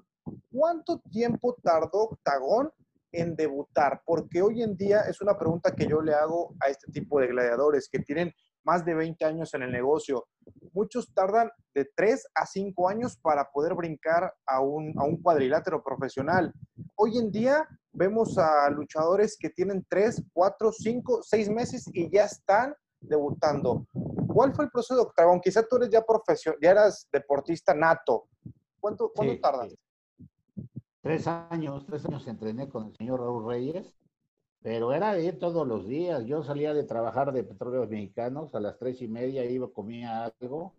¿cuánto 0.51 0.99
tiempo 1.11 1.55
tardó 1.63 2.09
Octagón 2.09 2.71
en 3.11 3.35
debutar? 3.35 4.01
Porque 4.03 4.41
hoy 4.41 4.63
en 4.63 4.75
día 4.75 5.01
es 5.01 5.21
una 5.21 5.37
pregunta 5.37 5.73
que 5.73 5.87
yo 5.87 6.01
le 6.01 6.13
hago 6.13 6.55
a 6.59 6.69
este 6.69 6.91
tipo 6.91 7.21
de 7.21 7.27
gladiadores 7.27 7.87
que 7.87 7.99
tienen 7.99 8.33
más 8.67 8.83
de 8.83 8.93
20 8.93 9.23
años 9.23 9.53
en 9.53 9.63
el 9.63 9.71
negocio. 9.71 10.27
Muchos 10.73 11.13
tardan 11.13 11.49
de 11.73 11.89
3 11.95 12.27
a 12.35 12.45
5 12.45 12.89
años 12.89 13.17
para 13.17 13.49
poder 13.49 13.73
brincar 13.75 14.33
a 14.45 14.59
un, 14.59 14.93
a 14.99 15.05
un 15.05 15.21
cuadrilátero 15.21 15.81
profesional. 15.81 16.53
Hoy 16.95 17.17
en 17.17 17.31
día 17.31 17.65
vemos 17.93 18.37
a 18.37 18.69
luchadores 18.69 19.37
que 19.39 19.49
tienen 19.49 19.85
3, 19.89 20.21
4, 20.33 20.71
5, 20.73 21.19
6 21.23 21.49
meses 21.49 21.89
y 21.93 22.11
ya 22.11 22.25
están 22.25 22.75
debutando. 22.99 23.87
¿Cuál 24.27 24.53
fue 24.53 24.65
el 24.65 24.71
proceso 24.71 24.95
de 24.95 25.01
Octagón? 25.03 25.39
Quizá 25.39 25.63
tú 25.63 25.77
eres 25.77 25.89
ya 25.89 26.01
profesional, 26.01 26.59
ya 26.61 26.71
eras 26.71 27.07
deportista 27.09 27.73
nato, 27.73 28.27
¿Cuánto, 28.81 29.13
cuánto 29.15 29.49
Tres 31.01 31.25
años, 31.25 31.85
tres 31.85 32.05
años 32.05 32.27
entrené 32.27 32.67
con 32.67 32.87
el 32.87 32.95
señor 32.97 33.21
Raúl 33.21 33.47
Reyes 33.47 33.93
pero 34.61 34.93
era 34.93 35.13
de 35.13 35.25
ir 35.25 35.39
todos 35.39 35.67
los 35.67 35.87
días. 35.87 36.25
Yo 36.25 36.43
salía 36.43 36.73
de 36.73 36.83
trabajar 36.83 37.31
de 37.31 37.43
petróleos 37.43 37.89
mexicanos 37.89 38.53
a 38.55 38.59
las 38.59 38.77
tres 38.77 39.01
y 39.01 39.07
media, 39.07 39.45
iba, 39.45 39.71
comía 39.71 40.25
algo 40.25 40.73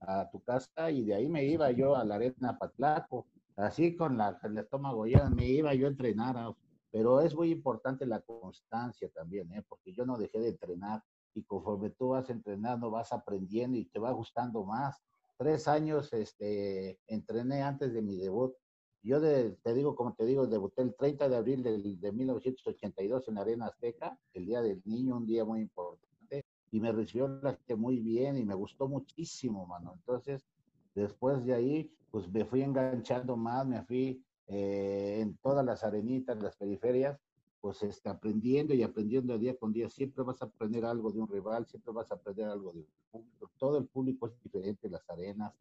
a 0.00 0.28
tu 0.30 0.42
casa 0.42 0.90
y 0.90 1.04
de 1.04 1.14
ahí 1.14 1.28
me 1.28 1.44
iba 1.44 1.70
yo 1.70 1.96
a 1.96 2.04
la 2.04 2.16
arena 2.16 2.58
Patlaco, 2.58 3.26
así 3.56 3.96
con 3.96 4.16
la, 4.16 4.38
el 4.42 4.58
estómago 4.58 5.06
ya 5.06 5.28
me 5.30 5.46
iba 5.46 5.74
yo 5.74 5.86
a 5.86 5.90
entrenar, 5.90 6.54
pero 6.90 7.20
es 7.20 7.34
muy 7.34 7.50
importante 7.50 8.04
la 8.06 8.20
constancia 8.20 9.08
también, 9.10 9.52
¿eh? 9.52 9.64
porque 9.68 9.92
yo 9.92 10.04
no 10.04 10.18
dejé 10.18 10.40
de 10.40 10.48
entrenar 10.48 11.02
y 11.34 11.44
conforme 11.44 11.90
tú 11.90 12.08
vas 12.08 12.28
entrenando 12.30 12.90
vas 12.90 13.12
aprendiendo 13.12 13.78
y 13.78 13.86
te 13.86 13.98
va 13.98 14.10
gustando 14.10 14.64
más. 14.64 15.00
Tres 15.38 15.66
años 15.66 16.12
este, 16.12 17.00
entrené 17.06 17.62
antes 17.62 17.92
de 17.92 18.02
mi 18.02 18.16
debut 18.16 18.54
yo 19.02 19.20
te 19.20 19.74
digo, 19.74 19.96
como 19.96 20.14
te 20.14 20.24
digo, 20.24 20.46
debuté 20.46 20.82
el 20.82 20.94
30 20.94 21.28
de 21.28 21.36
abril 21.36 21.62
de, 21.62 22.12
1982 22.12 23.28
en 23.28 23.34
la 23.34 23.40
Arena 23.40 23.66
Azteca, 23.66 24.18
el 24.32 24.46
Día 24.46 24.62
del 24.62 24.80
Niño, 24.84 25.16
un 25.16 25.26
día 25.26 25.44
muy 25.44 25.60
importante, 25.60 26.44
y 26.70 26.80
me 26.80 26.92
recibió 26.92 27.28
la 27.28 27.54
gente 27.54 27.74
muy 27.74 27.98
bien 27.98 28.38
y 28.38 28.44
me 28.44 28.54
gustó 28.54 28.88
muchísimo, 28.88 29.66
mano. 29.66 29.94
Entonces, 29.96 30.46
después 30.94 31.44
de 31.44 31.54
ahí, 31.54 31.92
pues 32.10 32.30
me 32.30 32.44
fui 32.44 32.62
enganchando 32.62 33.36
más, 33.36 33.66
me 33.66 33.82
fui 33.82 34.22
eh, 34.46 35.18
en 35.20 35.36
todas 35.38 35.64
las 35.64 35.82
arenitas, 35.82 36.40
las 36.40 36.56
periferias, 36.56 37.18
pues 37.60 37.82
este, 37.82 38.08
aprendiendo 38.08 38.74
y 38.74 38.82
aprendiendo 38.82 39.38
día 39.38 39.56
con 39.56 39.72
día. 39.72 39.88
Siempre 39.88 40.22
vas 40.24 40.42
a 40.42 40.46
aprender 40.46 40.84
algo 40.84 41.10
de 41.10 41.20
un 41.20 41.28
rival, 41.28 41.66
siempre 41.66 41.92
vas 41.92 42.10
a 42.12 42.14
aprender 42.14 42.46
algo 42.46 42.72
del 42.72 42.86
público. 43.10 43.50
Todo 43.58 43.78
el 43.78 43.86
público 43.86 44.26
es 44.26 44.42
diferente 44.42 44.86
en 44.86 44.92
las 44.92 45.08
arenas 45.10 45.54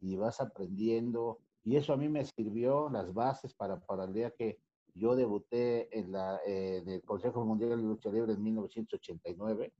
y 0.00 0.16
vas 0.16 0.40
aprendiendo 0.40 1.38
y 1.64 1.76
eso 1.76 1.92
a 1.92 1.96
mí 1.96 2.08
me 2.08 2.24
sirvió 2.24 2.88
las 2.90 3.12
bases 3.14 3.54
para, 3.54 3.78
para 3.80 4.04
el 4.04 4.12
día 4.12 4.30
que 4.30 4.58
yo 4.94 5.14
debuté 5.16 5.96
en, 5.96 6.12
la, 6.12 6.40
eh, 6.46 6.82
el 6.86 7.02
Consejo 7.02 7.44
Mundial 7.44 7.70
de 7.70 7.76
Lucha 7.76 8.10
Libre 8.10 8.32
en 8.32 8.42
1989, 8.42 9.72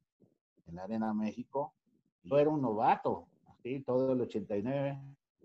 en 0.67 0.75
la 0.75 0.85
Arena 0.85 1.13
México. 1.13 1.75
Yo 2.23 2.39
era 2.39 2.51
un 2.51 2.63
novato, 2.63 3.27
¿sí? 3.63 3.81
todo 3.81 4.13
el 4.13 4.21
89. 4.21 4.99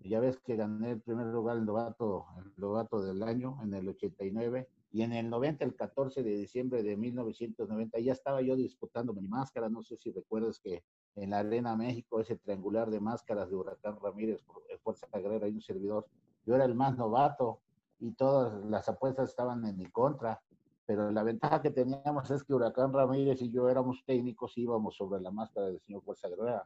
Ya 0.03 0.20
ves 0.20 0.38
que 0.38 0.56
gané 0.56 0.91
el 0.91 1.01
primer 1.01 1.25
lugar, 1.27 1.58
el 1.58 1.65
novato, 1.65 2.27
el 2.38 2.53
novato 2.56 3.01
del 3.01 3.24
año, 3.24 3.58
en 3.63 3.74
el 3.74 3.89
89. 3.89 4.70
Y 4.91 5.01
en 5.01 5.12
el 5.12 5.29
90, 5.29 5.65
el 5.65 5.75
14 5.75 6.24
de 6.24 6.38
diciembre 6.38 6.82
de 6.82 6.96
1990, 6.96 8.00
ya 8.00 8.13
estaba 8.13 8.41
yo 8.41 8.56
disputando 8.56 9.13
mi 9.13 9.27
máscara. 9.27 9.70
No 9.70 9.84
sé 9.84 9.98
si 9.98 10.12
recuerdas 10.12 10.60
que 10.60 10.84
en 11.15 11.32
la 11.32 11.39
Arena 11.39 11.75
México, 11.75 12.22
ese 12.22 12.38
triangular 12.38 12.89
de 12.89 13.01
máscaras 13.01 13.50
de 13.50 13.56
Huracán 13.56 13.98
Ramírez, 14.01 14.46
Fuerza 14.84 15.08
Sagrera 15.08 15.48
y 15.50 15.53
un 15.53 15.62
servidor, 15.62 16.08
yo 16.48 16.56
era 16.56 16.63
el 16.63 16.75
más 16.75 16.98
novato 16.98 17.60
y 18.00 18.13
todas 18.13 18.63
las 18.66 18.88
apuestas 18.88 19.30
estaban 19.30 19.66
en 19.66 19.77
mi 19.77 19.86
contra. 19.88 20.42
Pero 20.86 21.12
la 21.12 21.22
ventaja 21.22 21.62
que 21.62 21.72
teníamos 21.72 22.32
es 22.32 22.44
que 22.46 22.54
Huracán 22.54 22.94
Ramírez 22.94 23.42
y 23.42 23.51
yo 23.51 23.68
éramos 23.68 24.01
técnicos 24.06 24.58
y 24.58 24.62
íbamos 24.62 24.96
sobre 24.96 25.20
la 25.20 25.30
máscara 25.30 25.68
del 25.68 25.82
señor 25.82 26.01
Fuerza 26.04 26.30
Guerrera. 26.30 26.63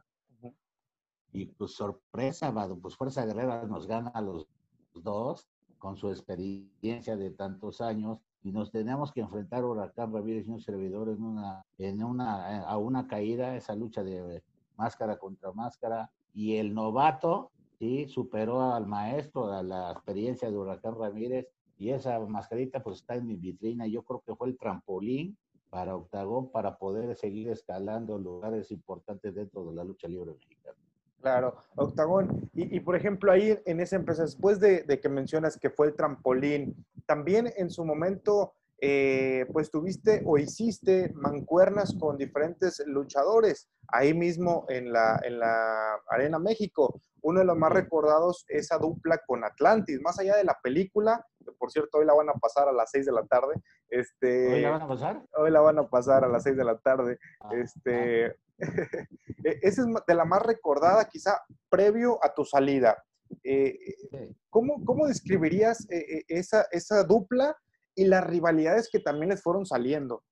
Y 1.32 1.46
pues 1.46 1.72
sorpresa, 1.72 2.54
pues 2.80 2.94
Fuerza 2.94 3.26
Guerrera 3.26 3.64
nos 3.64 3.88
gana 3.88 4.10
a 4.10 4.20
los 4.20 4.46
dos 4.94 5.48
con 5.78 5.96
su 5.96 6.10
experiencia 6.10 7.16
de 7.16 7.30
tantos 7.30 7.80
años 7.80 8.20
y 8.44 8.52
nos 8.52 8.70
teníamos 8.70 9.10
que 9.10 9.22
enfrentar 9.22 9.64
Huracán 9.64 10.12
Ramírez 10.12 10.46
y 10.46 10.50
un 10.50 10.60
servidor 10.60 11.08
en 11.08 11.22
una, 11.24 11.64
en 11.78 12.04
una, 12.04 12.60
a 12.60 12.76
una 12.76 13.08
caída, 13.08 13.56
esa 13.56 13.74
lucha 13.74 14.04
de 14.04 14.44
máscara 14.76 15.16
contra 15.16 15.52
máscara. 15.52 16.12
Y 16.34 16.56
el 16.56 16.72
novato 16.72 17.50
sí, 17.82 18.06
superó 18.06 18.74
al 18.74 18.86
maestro, 18.86 19.52
a 19.52 19.60
la 19.60 19.90
experiencia 19.90 20.48
de 20.48 20.56
Huracán 20.56 20.94
Ramírez, 20.96 21.48
y 21.78 21.90
esa 21.90 22.20
mascarita 22.20 22.80
pues 22.80 22.98
está 22.98 23.16
en 23.16 23.26
mi 23.26 23.34
vitrina. 23.34 23.88
Yo 23.88 24.04
creo 24.04 24.22
que 24.24 24.36
fue 24.36 24.46
el 24.46 24.56
trampolín 24.56 25.36
para 25.68 25.96
Octagón 25.96 26.52
para 26.52 26.78
poder 26.78 27.16
seguir 27.16 27.48
escalando 27.48 28.18
lugares 28.18 28.70
importantes 28.70 29.34
dentro 29.34 29.64
de 29.64 29.74
la 29.74 29.82
lucha 29.82 30.06
libre 30.06 30.32
mexicana. 30.32 30.76
Claro, 31.20 31.56
Octagón. 31.74 32.48
Y, 32.54 32.78
por 32.80 32.94
ejemplo, 32.94 33.32
ahí 33.32 33.58
en 33.64 33.80
esa 33.80 33.96
empresa, 33.96 34.22
después 34.22 34.60
de, 34.60 34.84
que 35.00 35.08
mencionas 35.08 35.58
que 35.58 35.70
fue 35.70 35.88
el 35.88 35.96
trampolín, 35.96 36.86
también 37.06 37.52
en 37.56 37.68
su 37.68 37.84
momento, 37.84 38.52
eh, 38.80 39.44
pues 39.52 39.72
tuviste 39.72 40.22
o 40.24 40.38
hiciste 40.38 41.12
mancuernas 41.14 41.96
con 41.98 42.16
diferentes 42.16 42.80
luchadores 42.86 43.68
ahí 43.88 44.14
mismo 44.14 44.66
en 44.68 44.92
la, 44.92 45.20
en 45.24 45.40
la 45.40 45.96
Arena 46.08 46.38
México 46.38 47.00
uno 47.22 47.40
de 47.40 47.46
los 47.46 47.56
más 47.56 47.72
recordados, 47.72 48.44
esa 48.48 48.78
dupla 48.78 49.18
con 49.26 49.44
Atlantis, 49.44 50.00
más 50.00 50.18
allá 50.18 50.36
de 50.36 50.44
la 50.44 50.58
película, 50.62 51.24
que 51.44 51.52
por 51.52 51.70
cierto 51.70 51.98
hoy 51.98 52.06
la 52.06 52.14
van 52.14 52.28
a 52.28 52.34
pasar 52.34 52.68
a 52.68 52.72
las 52.72 52.90
6 52.90 53.06
de 53.06 53.12
la 53.12 53.24
tarde. 53.24 53.54
Este, 53.88 54.54
¿Hoy 54.54 54.60
la 54.62 54.70
van 54.70 54.82
a 54.82 54.88
pasar? 54.88 55.22
Hoy 55.36 55.50
la 55.50 55.60
van 55.60 55.78
a 55.78 55.88
pasar 55.88 56.24
a 56.24 56.28
las 56.28 56.42
6 56.42 56.56
de 56.56 56.64
la 56.64 56.78
tarde. 56.78 57.18
Ah, 57.40 57.50
este, 57.54 58.26
ah. 58.26 58.34
e, 59.44 59.58
esa 59.62 59.82
es 59.82 59.88
de 60.06 60.14
la 60.14 60.24
más 60.24 60.42
recordada, 60.42 61.08
quizá 61.08 61.40
previo 61.68 62.18
a 62.24 62.34
tu 62.34 62.44
salida. 62.44 63.02
Eh, 63.44 63.78
¿cómo, 64.50 64.84
¿cómo, 64.84 65.06
describirías 65.06 65.88
eh, 65.90 66.18
eh, 66.18 66.24
esa, 66.28 66.66
esa 66.70 67.02
dupla 67.04 67.56
y 67.94 68.04
las 68.04 68.24
rivalidades 68.24 68.90
que 68.90 69.00
también 69.00 69.30
les 69.30 69.42
fueron 69.42 69.64
saliendo? 69.64 70.22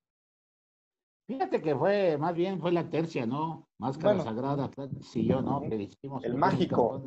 Fíjate 1.30 1.62
que 1.62 1.76
fue, 1.76 2.18
más 2.18 2.34
bien 2.34 2.60
fue 2.60 2.72
la 2.72 2.90
tercia, 2.90 3.25
¿no? 3.25 3.68
Máscara 3.78 4.18
Sagrada, 4.18 4.68
sí, 5.00 5.25
yo, 5.25 5.40
¿no? 5.40 5.60
Que 5.60 5.76
hicimos. 5.76 6.25
El 6.25 6.34
mágico. 6.34 7.00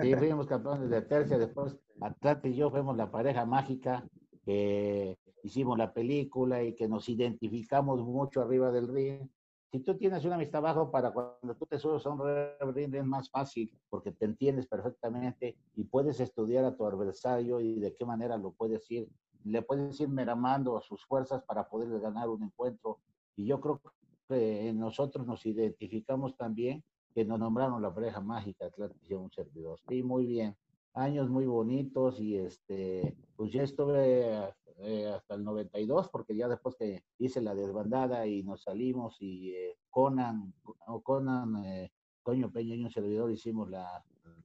sí, 0.00 0.14
fuimos 0.14 0.46
campeones 0.46 0.88
de 0.88 1.02
tercia, 1.02 1.36
después 1.36 1.76
Atlante 2.00 2.48
y 2.48 2.54
yo 2.54 2.70
fuimos 2.70 2.96
la 2.96 3.10
pareja 3.10 3.44
mágica 3.44 4.08
que 4.42 5.18
hicimos 5.42 5.76
la 5.76 5.92
película 5.92 6.62
y 6.62 6.74
que 6.74 6.88
nos 6.88 7.10
identificamos 7.10 8.02
mucho 8.02 8.40
arriba 8.40 8.72
del 8.72 8.88
ring. 8.88 9.28
Si 9.70 9.80
tú 9.80 9.98
tienes 9.98 10.24
una 10.24 10.36
amistad 10.36 10.64
abajo, 10.64 10.90
para 10.90 11.12
cuando 11.12 11.54
tú 11.58 11.66
te 11.66 11.78
subes 11.78 12.06
a 12.06 12.08
un 12.08 12.74
ring 12.74 12.94
es 12.94 13.04
más 13.04 13.28
fácil 13.28 13.70
porque 13.90 14.12
te 14.12 14.24
entiendes 14.24 14.66
perfectamente 14.66 15.58
y 15.74 15.84
puedes 15.84 16.20
estudiar 16.20 16.64
a 16.64 16.74
tu 16.74 16.86
adversario 16.86 17.60
y 17.60 17.80
de 17.80 17.94
qué 17.94 18.06
manera 18.06 18.38
lo 18.38 18.52
puedes 18.52 18.90
ir, 18.90 19.10
le 19.44 19.60
puedes 19.60 20.00
ir 20.00 20.08
meramando 20.08 20.78
a 20.78 20.80
sus 20.80 21.04
fuerzas 21.04 21.42
para 21.42 21.68
poder 21.68 22.00
ganar 22.00 22.30
un 22.30 22.42
encuentro 22.42 23.00
y 23.36 23.46
yo 23.46 23.60
creo 23.60 23.80
que 24.28 24.72
nosotros 24.74 25.26
nos 25.26 25.44
identificamos 25.46 26.36
también 26.36 26.82
que 27.14 27.24
nos 27.24 27.38
nombraron 27.38 27.80
la 27.80 27.94
pareja 27.94 28.20
mágica 28.20 28.66
Atlantis 28.66 29.10
y 29.10 29.14
un 29.14 29.30
servidor. 29.30 29.78
Sí, 29.88 30.02
muy 30.02 30.26
bien. 30.26 30.56
Años 30.92 31.30
muy 31.30 31.46
bonitos 31.46 32.20
y 32.20 32.36
este, 32.36 33.16
pues 33.36 33.52
ya 33.52 33.62
estuve 33.62 34.52
eh, 34.78 35.06
hasta 35.14 35.34
el 35.34 35.44
92 35.44 36.08
porque 36.10 36.36
ya 36.36 36.48
después 36.48 36.74
que 36.76 37.04
hice 37.18 37.40
la 37.40 37.54
desbandada 37.54 38.26
y 38.26 38.42
nos 38.42 38.62
salimos 38.62 39.16
y 39.20 39.50
eh, 39.50 39.78
Conan, 39.88 40.52
o 40.86 41.00
Conan, 41.02 41.64
eh, 41.64 41.90
Toño 42.22 42.50
Peña 42.50 42.74
y 42.74 42.84
un 42.84 42.90
servidor 42.90 43.30
hicimos 43.30 43.70
la, 43.70 44.04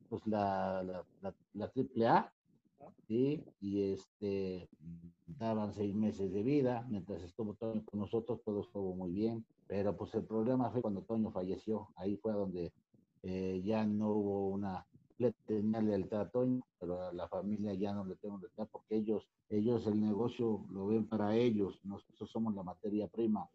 pues 0.09 0.25
la, 0.27 0.83
la, 0.83 1.05
la, 1.21 1.35
la 1.53 1.67
triple 1.69 2.07
A 2.07 2.33
¿sí? 3.07 3.43
Y 3.59 3.93
este, 3.93 4.69
daban 5.27 5.73
seis 5.73 5.93
meses 5.95 6.31
de 6.31 6.43
vida, 6.43 6.85
mientras 6.89 7.21
estuvo 7.23 7.53
Toño 7.55 7.83
con 7.85 7.99
nosotros, 7.99 8.41
todo 8.43 8.61
estuvo 8.61 8.95
muy 8.95 9.11
bien, 9.11 9.45
pero 9.67 9.95
pues 9.95 10.13
el 10.15 10.23
problema 10.23 10.69
fue 10.69 10.81
cuando 10.81 11.01
Toño 11.01 11.31
falleció, 11.31 11.89
ahí 11.95 12.17
fue 12.17 12.33
donde 12.33 12.73
eh, 13.23 13.61
ya 13.63 13.85
no 13.85 14.09
hubo 14.11 14.49
una, 14.49 14.85
le 15.17 15.33
tenía 15.45 15.81
lealtad 15.81 16.21
a 16.21 16.29
Toño, 16.29 16.61
pero 16.79 17.01
a 17.01 17.13
la 17.13 17.27
familia 17.27 17.73
ya 17.73 17.93
no 17.93 18.05
le 18.05 18.15
tengo 18.15 18.37
lealtad 18.37 18.67
porque 18.71 18.95
ellos, 18.95 19.27
ellos 19.49 19.85
el 19.87 20.01
negocio 20.01 20.65
lo 20.69 20.87
ven 20.87 21.07
para 21.07 21.35
ellos, 21.35 21.79
nosotros 21.83 22.29
somos 22.29 22.55
la 22.55 22.63
materia 22.63 23.07
prima. 23.07 23.49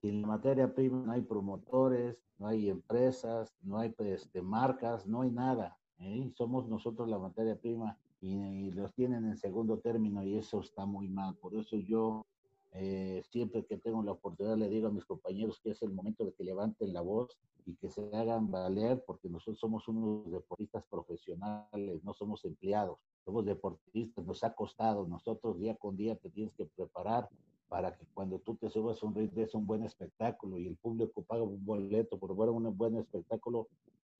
Sin 0.00 0.20
la 0.20 0.28
materia 0.28 0.72
prima 0.72 1.02
no 1.04 1.12
hay 1.12 1.22
promotores, 1.22 2.22
no 2.38 2.46
hay 2.46 2.68
empresas, 2.68 3.56
no 3.62 3.78
hay 3.78 3.94
este, 3.98 4.42
marcas, 4.42 5.06
no 5.06 5.22
hay 5.22 5.30
nada. 5.30 5.78
¿eh? 5.98 6.30
Somos 6.34 6.68
nosotros 6.68 7.08
la 7.08 7.18
materia 7.18 7.56
prima 7.56 7.98
y, 8.20 8.70
los 8.72 8.92
tienen 8.94 9.26
en 9.26 9.36
segundo 9.36 9.78
término 9.78 10.22
y 10.22 10.36
eso 10.36 10.60
está 10.60 10.86
muy 10.86 11.08
mal. 11.08 11.34
Por 11.36 11.54
eso 11.54 11.76
yo 11.76 12.26
eh, 12.72 13.22
siempre 13.30 13.64
que 13.64 13.78
tengo 13.78 14.02
la 14.02 14.12
oportunidad 14.12 14.56
le 14.56 14.68
digo 14.68 14.88
a 14.88 14.92
mis 14.92 15.04
compañeros 15.04 15.60
que 15.62 15.70
es 15.70 15.82
el 15.82 15.90
momento 15.90 16.24
de 16.24 16.32
que 16.32 16.44
levanten 16.44 16.92
la 16.92 17.00
voz 17.00 17.38
y 17.64 17.74
que 17.76 17.90
se 17.90 18.14
hagan 18.14 18.50
valer 18.50 19.02
porque 19.06 19.28
nosotros 19.28 19.58
somos 19.58 19.88
unos 19.88 20.30
deportistas 20.30 20.84
profesionales, 20.84 22.02
no 22.04 22.14
somos 22.14 22.44
empleados, 22.44 22.98
somos 23.24 23.44
deportistas, 23.44 24.24
nos 24.24 24.44
ha 24.44 24.54
costado, 24.54 25.06
nosotros 25.06 25.58
día 25.58 25.74
con 25.74 25.96
día 25.96 26.16
te 26.16 26.30
tienes 26.30 26.54
que 26.54 26.66
preparar 26.66 27.28
para 27.68 27.96
que 27.96 28.06
cuando 28.14 28.38
tú 28.38 28.54
te 28.54 28.70
subas 28.70 29.02
un 29.02 29.14
ring 29.14 29.32
des 29.32 29.54
un 29.54 29.66
buen 29.66 29.82
espectáculo 29.82 30.58
y 30.58 30.68
el 30.68 30.76
público 30.76 31.22
paga 31.22 31.42
un 31.42 31.64
boleto 31.64 32.18
por 32.18 32.36
ver 32.36 32.50
un 32.50 32.76
buen 32.76 32.96
espectáculo 32.96 33.68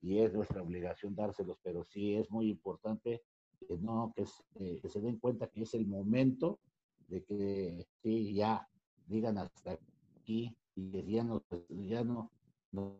y 0.01 0.19
es 0.19 0.33
nuestra 0.33 0.61
obligación 0.61 1.15
dárselos, 1.15 1.57
pero 1.63 1.85
sí 1.85 2.15
es 2.15 2.29
muy 2.29 2.49
importante 2.49 3.21
que 3.65 3.77
no, 3.77 4.13
eh, 4.15 4.79
que 4.81 4.89
se, 4.89 5.01
den 5.01 5.17
cuenta 5.19 5.47
que 5.47 5.63
es 5.63 5.73
el 5.73 5.87
momento 5.87 6.59
de 7.07 7.23
que 7.23 7.85
sí, 8.01 8.33
ya 8.33 8.67
digan 9.07 9.37
hasta 9.37 9.79
aquí 10.19 10.55
y 10.75 10.91
que 10.91 11.05
ya 11.05 11.23
no, 11.23 11.43
ya 11.69 12.03
no, 12.03 12.31
no, 12.71 12.99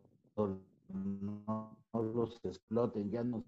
los 1.93 2.39
exploten, 2.43 3.09
ya 3.11 3.23
no 3.23 3.43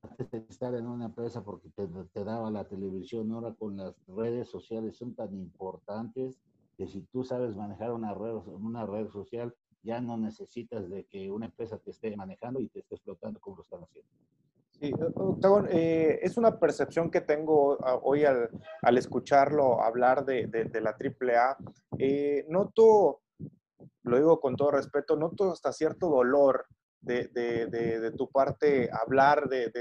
estar 0.50 0.76
en 0.76 0.88
una 0.88 1.06
empresa 1.06 1.44
porque 1.44 1.70
te, 1.70 1.88
te, 1.88 2.24
daba 2.24 2.52
la 2.52 2.68
televisión, 2.68 3.32
ahora 3.32 3.54
con 3.54 3.78
las 3.78 3.96
redes 4.08 4.50
sociales 4.50 4.98
son 4.98 5.16
tan 5.16 5.34
importantes 5.36 6.42
que 6.78 6.88
si 6.88 7.02
tú 7.02 7.24
sabes 7.24 7.56
manejar 7.56 7.94
una 7.94 8.14
red, 8.14 8.36
una 8.48 8.86
red 8.86 9.10
social, 9.10 9.54
ya 9.84 10.02
no 10.02 10.18
necesitas 10.18 10.90
de 10.90 11.06
que 11.06 11.32
una 11.32 11.48
empresa 11.48 11.78
te 11.78 11.92
esté 11.92 12.16
manejando 12.16 12.60
y 12.60 12.68
te 12.68 12.80
esté 12.80 12.96
explotando 12.96 13.40
como 13.40 13.58
lo 13.58 13.64
están 13.64 13.84
haciendo. 13.84 14.10
Sí, 14.80 14.94
eh, 15.72 16.20
es 16.22 16.38
una 16.38 16.58
percepción 16.58 17.12
que 17.12 17.20
tengo 17.20 17.78
ah, 17.86 18.00
hoy 18.02 18.24
al, 18.24 18.98
escucharlo 18.98 19.82
hablar 19.82 20.24
de, 20.24 20.48
de, 20.48 20.66
de 20.66 20.82
la 20.82 20.92
AAA. 20.92 21.58
Eh, 21.98 22.46
noto, 22.48 23.22
lo 24.04 24.16
digo 24.16 24.40
con 24.40 24.56
todo 24.56 24.72
respeto, 24.72 25.18
noto 25.18 25.52
hasta 25.52 25.74
cierto 25.74 26.08
dolor 26.08 26.66
de, 27.02 27.28
de 27.28 28.12
tu 28.12 28.30
parte 28.30 28.90
hablar 28.92 29.50
de, 29.50 29.72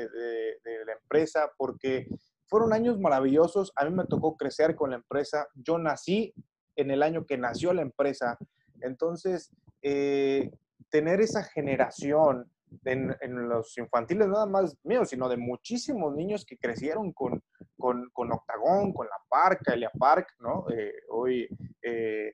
la 0.84 0.92
empresa 0.92 1.50
porque 1.56 2.08
fueron 2.46 2.72
años 2.72 2.98
maravillosos. 2.98 3.72
A 3.76 3.84
mí 3.84 3.92
me 3.92 4.04
tocó 4.04 4.36
crecer 4.36 4.74
con 4.74 4.90
la 4.90 4.96
empresa. 4.96 5.46
Yo 5.54 5.78
nací 5.78 6.34
en 6.74 6.90
el 6.90 7.04
año 7.04 7.24
que 7.24 7.38
nació 7.38 7.72
la 7.72 7.82
empresa. 7.82 8.36
Entonces, 8.80 9.52
eh, 9.82 10.50
tener 10.90 11.20
esa 11.20 11.44
generación 11.44 12.50
en, 12.84 13.48
los 13.48 13.76
infantiles, 13.78 14.28
nada 14.28 14.46
más 14.46 14.76
míos, 14.84 15.08
sino 15.10 15.28
de 15.28 15.36
muchísimos 15.36 16.14
niños 16.14 16.44
que 16.44 16.58
crecieron 16.58 17.12
con, 17.12 17.42
con, 17.76 18.08
con 18.12 18.32
Octagón, 18.32 18.92
con 18.92 19.06
La 19.06 19.16
Parca, 19.28 19.74
Elia 19.74 19.90
Park, 19.98 20.34
¿no? 20.40 20.66
Eh, 20.70 20.92
hoy 21.10 21.48
eh, 21.82 22.32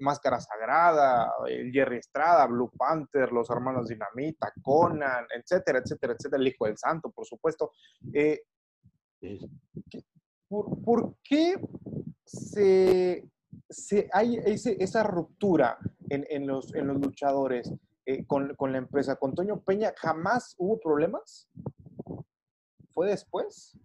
Máscara 0.00 0.40
Sagrada, 0.40 1.32
Jerry 1.72 1.98
Estrada, 1.98 2.46
Blue 2.46 2.70
Panther, 2.76 3.30
los 3.30 3.48
hermanos 3.50 3.88
Dinamita, 3.88 4.52
Conan, 4.60 5.26
etcétera, 5.32 5.78
etcétera, 5.78 6.14
etcétera, 6.14 6.40
el 6.40 6.48
Hijo 6.48 6.66
del 6.66 6.76
Santo, 6.76 7.10
por 7.10 7.24
supuesto. 7.24 7.70
¿por, 10.48 10.82
¿Por 10.82 11.16
qué 11.22 11.54
se 12.24 13.28
se, 13.68 14.08
hay 14.12 14.38
esa 14.44 15.02
ruptura 15.02 15.78
en, 16.08 16.46
los, 16.46 16.74
en 16.74 16.86
los 16.86 17.00
luchadores 17.00 17.72
eh, 18.06 18.24
con, 18.24 18.54
la 18.72 18.78
empresa. 18.78 19.16
¿Con 19.16 19.34
Toño 19.34 19.60
Peña 19.60 19.92
jamás 19.96 20.54
hubo 20.58 20.78
problemas? 20.78 21.48
¿Fue 22.94 23.08
después? 23.08 23.78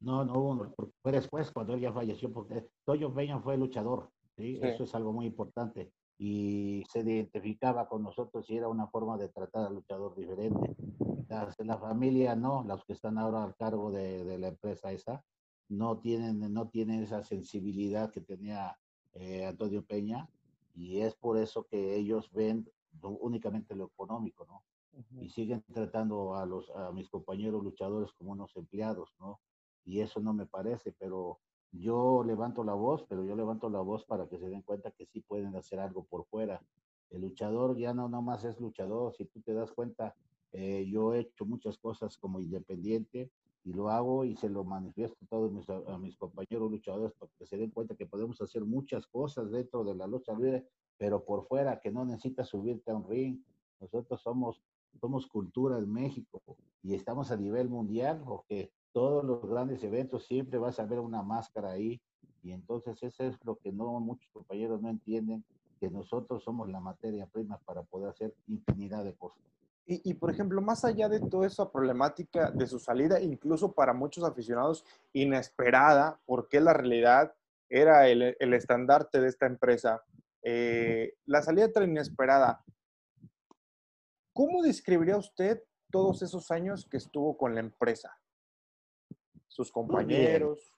No, 0.00 0.24
no 0.24 0.74
fue 1.02 1.12
después 1.12 1.50
cuando 1.50 1.74
él 1.74 1.80
ya 1.80 1.92
falleció, 1.92 2.32
porque 2.32 2.68
Toño 2.84 3.12
Peña 3.12 3.40
fue 3.40 3.56
luchador, 3.56 4.10
eso 4.36 4.84
es 4.84 4.94
algo 4.94 5.12
muy 5.12 5.26
importante. 5.26 5.92
Y 6.18 6.84
se 6.90 7.00
identificaba 7.00 7.88
con 7.88 8.02
nosotros 8.02 8.48
y 8.50 8.56
era 8.56 8.68
una 8.68 8.86
forma 8.86 9.16
de 9.16 9.28
tratar 9.30 9.66
al 9.66 9.74
luchador 9.74 10.14
diferente. 10.14 10.76
La, 11.58 11.78
familia 11.78 12.36
no, 12.36 12.62
los 12.64 12.84
que 12.84 12.92
están 12.92 13.16
ahora 13.16 13.44
al 13.44 13.56
cargo 13.56 13.90
de, 13.90 14.24
de 14.24 14.38
la 14.38 14.48
empresa 14.48 14.92
esa, 14.92 15.24
no 15.70 15.98
tienen, 15.98 16.52
no 16.52 16.68
tienen 16.68 17.02
esa 17.02 17.22
sensibilidad 17.22 18.10
que 18.10 18.20
tenía 18.20 18.76
eh, 19.14 19.46
Antonio 19.46 19.84
Peña, 19.84 20.28
y 20.74 21.00
es 21.00 21.14
por 21.14 21.38
eso 21.38 21.66
que 21.66 21.96
ellos 21.96 22.30
ven 22.32 22.68
únicamente 23.02 23.74
lo 23.74 23.86
económico, 23.86 24.46
¿no? 24.46 24.62
Y 25.20 25.30
siguen 25.30 25.64
tratando 25.72 26.34
a, 26.34 26.44
los, 26.44 26.68
a 26.70 26.90
mis 26.92 27.08
compañeros 27.08 27.62
luchadores 27.62 28.12
como 28.12 28.32
unos 28.32 28.54
empleados, 28.56 29.14
¿no? 29.18 29.40
Y 29.84 30.00
eso 30.00 30.20
no 30.20 30.34
me 30.34 30.46
parece, 30.46 30.92
pero 30.92 31.40
yo 31.72 32.24
levanto 32.24 32.64
la 32.64 32.74
voz, 32.74 33.04
pero 33.08 33.24
yo 33.24 33.36
levanto 33.36 33.70
la 33.70 33.80
voz 33.80 34.04
para 34.04 34.28
que 34.28 34.38
se 34.38 34.48
den 34.48 34.62
cuenta 34.62 34.90
que 34.90 35.06
sí 35.06 35.20
pueden 35.20 35.54
hacer 35.56 35.78
algo 35.78 36.04
por 36.04 36.24
fuera. 36.26 36.62
El 37.10 37.22
luchador 37.22 37.76
ya 37.76 37.94
no 37.94 38.08
nomás 38.08 38.44
es 38.44 38.60
luchador, 38.60 39.14
si 39.14 39.24
tú 39.24 39.40
te 39.40 39.54
das 39.54 39.72
cuenta, 39.72 40.14
eh, 40.52 40.86
yo 40.88 41.14
he 41.14 41.20
hecho 41.20 41.44
muchas 41.44 41.78
cosas 41.78 42.18
como 42.18 42.40
independiente, 42.40 43.30
y 43.64 43.72
lo 43.72 43.90
hago 43.90 44.24
y 44.24 44.36
se 44.36 44.48
lo 44.48 44.64
manifiesto 44.64 45.16
a 45.22 45.28
todos 45.28 45.52
mis, 45.52 45.68
a 45.68 45.98
mis 45.98 46.16
compañeros 46.16 46.70
luchadores 46.70 47.12
para 47.18 47.30
que 47.38 47.46
se 47.46 47.56
den 47.56 47.70
cuenta 47.70 47.94
que 47.94 48.06
podemos 48.06 48.40
hacer 48.40 48.64
muchas 48.64 49.06
cosas 49.06 49.50
dentro 49.50 49.84
de 49.84 49.94
la 49.94 50.06
lucha 50.06 50.32
libre, 50.32 50.66
pero 50.96 51.24
por 51.24 51.46
fuera, 51.46 51.80
que 51.80 51.90
no 51.90 52.04
necesitas 52.04 52.48
subirte 52.48 52.90
a 52.90 52.94
un 52.94 53.08
ring. 53.08 53.38
Nosotros 53.80 54.20
somos, 54.20 54.62
somos 55.00 55.26
cultura 55.26 55.78
en 55.78 55.92
México 55.92 56.40
y 56.82 56.94
estamos 56.94 57.30
a 57.30 57.36
nivel 57.36 57.68
mundial, 57.68 58.22
porque 58.24 58.72
todos 58.92 59.24
los 59.24 59.46
grandes 59.46 59.82
eventos 59.84 60.24
siempre 60.24 60.58
vas 60.58 60.80
a 60.80 60.86
ver 60.86 61.00
una 61.00 61.22
máscara 61.22 61.70
ahí 61.70 62.00
y 62.42 62.52
entonces 62.52 63.02
eso 63.02 63.24
es 63.24 63.38
lo 63.44 63.56
que 63.56 63.72
no 63.72 64.00
muchos 64.00 64.30
compañeros 64.32 64.80
no 64.80 64.88
entienden, 64.88 65.44
que 65.78 65.90
nosotros 65.90 66.42
somos 66.42 66.70
la 66.70 66.80
materia 66.80 67.26
prima 67.26 67.58
para 67.58 67.82
poder 67.82 68.10
hacer 68.10 68.34
infinidad 68.46 69.04
de 69.04 69.14
cosas. 69.14 69.42
Y, 69.92 70.14
por 70.14 70.30
ejemplo, 70.30 70.62
más 70.62 70.84
allá 70.84 71.08
de 71.08 71.18
toda 71.18 71.48
esa 71.48 71.68
problemática 71.68 72.52
de 72.52 72.68
su 72.68 72.78
salida, 72.78 73.20
incluso 73.20 73.72
para 73.72 73.92
muchos 73.92 74.22
aficionados 74.22 74.84
inesperada, 75.12 76.20
porque 76.26 76.60
la 76.60 76.72
realidad 76.72 77.34
era 77.68 78.06
el, 78.06 78.36
estandarte 78.54 79.20
de 79.20 79.26
esta 79.26 79.46
empresa, 79.46 80.04
eh, 80.44 81.14
la 81.26 81.42
salida 81.42 81.72
tan 81.72 81.90
inesperada, 81.90 82.64
¿cómo 84.32 84.62
describiría 84.62 85.16
usted 85.16 85.60
todos 85.90 86.22
esos 86.22 86.52
años 86.52 86.86
que 86.88 86.98
estuvo 86.98 87.36
con 87.36 87.56
la 87.56 87.60
empresa? 87.60 88.16
Sus 89.48 89.72
compañeros. 89.72 90.72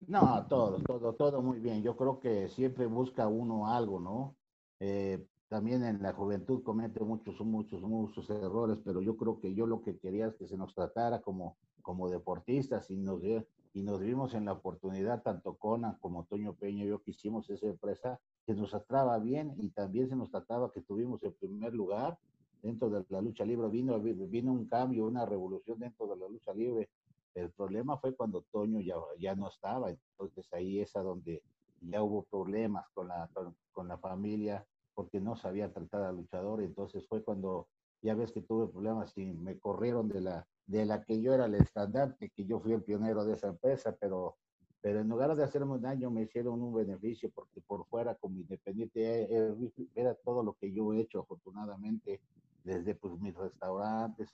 No, 0.00 0.46
todo, 0.46 0.82
todo, 0.82 1.14
todo 1.14 1.40
muy 1.40 1.58
bien. 1.58 1.82
Yo 1.82 1.96
creo 1.96 2.20
que 2.20 2.50
siempre 2.50 2.84
busca 2.84 3.26
uno 3.28 3.72
algo, 3.72 3.98
¿no? 3.98 4.36
Eh, 4.78 5.26
también 5.48 5.84
en 5.84 6.02
la 6.02 6.12
juventud 6.12 6.62
comete 6.62 7.04
muchos, 7.04 7.40
muchos, 7.40 7.80
muchos 7.82 8.28
errores, 8.30 8.78
pero 8.84 9.00
yo 9.00 9.16
creo 9.16 9.38
que 9.38 9.54
yo 9.54 9.66
lo 9.66 9.82
que 9.82 9.98
quería 9.98 10.26
es 10.26 10.34
que 10.34 10.48
se 10.48 10.56
nos 10.56 10.74
tratara 10.74 11.20
como, 11.20 11.56
como 11.82 12.10
deportistas 12.10 12.90
y 12.90 12.96
nos, 12.96 13.22
y 13.22 13.82
nos 13.82 14.00
vimos 14.00 14.34
en 14.34 14.44
la 14.44 14.52
oportunidad, 14.52 15.22
tanto 15.22 15.54
Conan 15.54 15.98
como 16.00 16.24
Toño 16.24 16.54
Peña 16.54 16.84
y 16.84 16.88
yo 16.88 17.02
que 17.02 17.12
hicimos 17.12 17.48
esa 17.48 17.66
empresa, 17.66 18.18
que 18.44 18.54
nos 18.54 18.70
trataba 18.70 19.18
bien 19.18 19.54
y 19.58 19.68
también 19.70 20.08
se 20.08 20.16
nos 20.16 20.30
trataba 20.30 20.72
que 20.72 20.80
tuvimos 20.80 21.22
el 21.22 21.32
primer 21.34 21.74
lugar 21.74 22.18
dentro 22.62 22.90
de 22.90 23.04
la 23.08 23.20
lucha 23.20 23.44
libre. 23.44 23.68
Vino, 23.68 24.00
vino 24.00 24.52
un 24.52 24.66
cambio, 24.66 25.06
una 25.06 25.26
revolución 25.26 25.78
dentro 25.78 26.08
de 26.08 26.16
la 26.16 26.28
lucha 26.28 26.52
libre. 26.52 26.88
El 27.34 27.50
problema 27.50 27.98
fue 27.98 28.16
cuando 28.16 28.42
Toño 28.50 28.80
ya, 28.80 28.96
ya 29.20 29.36
no 29.36 29.48
estaba, 29.48 29.90
entonces 29.90 30.52
ahí 30.52 30.80
es 30.80 30.96
a 30.96 31.02
donde 31.02 31.42
ya 31.82 32.02
hubo 32.02 32.24
problemas 32.24 32.88
con 32.94 33.08
la, 33.08 33.30
con 33.72 33.86
la 33.86 33.98
familia 33.98 34.66
porque 34.96 35.20
no 35.20 35.36
sabía 35.36 35.72
tratar 35.72 36.02
al 36.02 36.16
luchador. 36.16 36.62
Entonces 36.62 37.06
fue 37.06 37.22
cuando 37.22 37.68
ya 38.02 38.14
ves 38.14 38.32
que 38.32 38.40
tuve 38.40 38.66
problemas 38.66 39.16
y 39.16 39.26
me 39.26 39.58
corrieron 39.58 40.08
de 40.08 40.22
la, 40.22 40.48
de 40.66 40.86
la 40.86 41.04
que 41.04 41.20
yo 41.20 41.34
era 41.34 41.44
el 41.44 41.54
estandarte, 41.54 42.30
que 42.30 42.46
yo 42.46 42.58
fui 42.58 42.72
el 42.72 42.82
pionero 42.82 43.24
de 43.24 43.34
esa 43.34 43.48
empresa, 43.48 43.94
pero, 44.00 44.38
pero 44.80 45.00
en 45.00 45.08
lugar 45.08 45.36
de 45.36 45.44
hacerme 45.44 45.74
un 45.74 45.82
daño 45.82 46.10
me 46.10 46.22
hicieron 46.22 46.62
un 46.62 46.74
beneficio 46.74 47.30
porque 47.34 47.60
por 47.60 47.86
fuera 47.86 48.14
como 48.14 48.38
independiente 48.38 49.22
eh, 49.22 49.28
eh, 49.30 49.88
era 49.94 50.14
todo 50.14 50.42
lo 50.42 50.54
que 50.54 50.72
yo 50.72 50.92
he 50.94 51.00
hecho 51.00 51.20
afortunadamente 51.20 52.20
desde 52.64 52.94
pues 52.94 53.20
mis 53.20 53.34
restaurantes, 53.34 54.32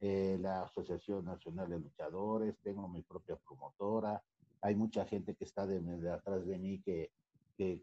eh, 0.00 0.36
la 0.40 0.62
Asociación 0.64 1.24
Nacional 1.24 1.70
de 1.70 1.80
Luchadores, 1.80 2.54
tengo 2.62 2.86
mi 2.86 3.02
propia 3.02 3.36
promotora, 3.36 4.22
hay 4.60 4.74
mucha 4.76 5.04
gente 5.06 5.34
que 5.34 5.44
está 5.44 5.66
de, 5.66 5.80
de 5.80 6.10
atrás 6.10 6.44
de 6.46 6.58
mí 6.58 6.80
que, 6.80 7.10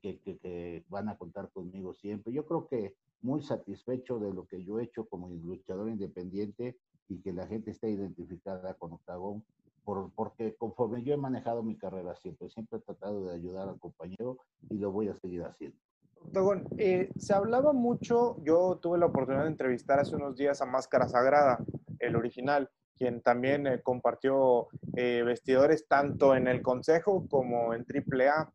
que, 0.02 0.20
que, 0.20 0.38
que, 0.38 0.84
van 0.90 1.10
a 1.10 1.18
contar 1.18 1.50
conmigo 1.50 1.94
siempre. 1.94 2.34
Yo 2.34 2.46
creo 2.46 2.68
que 2.68 2.96
muy 3.22 3.42
satisfecho 3.42 4.20
de 4.20 4.34
lo 4.34 4.46
que 4.48 4.64
yo 4.64 4.80
he 4.80 4.84
hecho 4.84 5.06
como 5.06 5.30
luchador 5.30 5.90
independiente 5.90 6.78
y 7.08 7.20
que 7.22 7.34
la 7.34 7.48
gente 7.48 7.72
esté 7.72 7.90
identificada 7.90 8.74
con 8.76 8.94
Octagón, 8.94 9.44
por, 9.84 10.12
porque 10.14 10.56
conforme 10.56 11.04
yo 11.04 11.14
he 11.14 11.18
manejado 11.18 11.64
mi 11.64 11.76
carrera 11.76 12.16
siempre, 12.16 12.50
siempre 12.50 12.80
he 12.80 12.82
tratado 12.82 13.26
de 13.26 13.36
ayudar 13.36 13.68
al 13.68 13.80
compañero 13.80 14.38
y 14.70 14.78
lo 14.78 14.92
voy 14.92 15.08
a 15.08 15.16
seguir 15.16 15.44
haciendo. 15.44 15.78
Octagón, 16.22 16.68
eh, 16.78 17.10
se 17.18 17.34
hablaba 17.34 17.74
mucho, 17.74 18.38
yo 18.44 18.78
tuve 18.82 18.98
la 18.98 19.08
oportunidad 19.08 19.44
de 19.44 19.52
entrevistar 19.52 20.00
hace 20.00 20.16
unos 20.16 20.36
días 20.36 20.62
a 20.62 20.66
Máscara 20.66 21.08
Sagrada, 21.08 21.64
el 22.00 22.16
original, 22.16 22.70
quien 22.98 23.22
también 23.22 23.66
eh, 23.66 23.82
compartió 23.82 24.68
eh, 24.96 25.24
vestidores 25.26 25.88
tanto 25.88 26.36
en 26.36 26.48
el 26.48 26.62
Consejo 26.62 27.26
como 27.30 27.74
en 27.74 27.86
AAA 27.86 28.52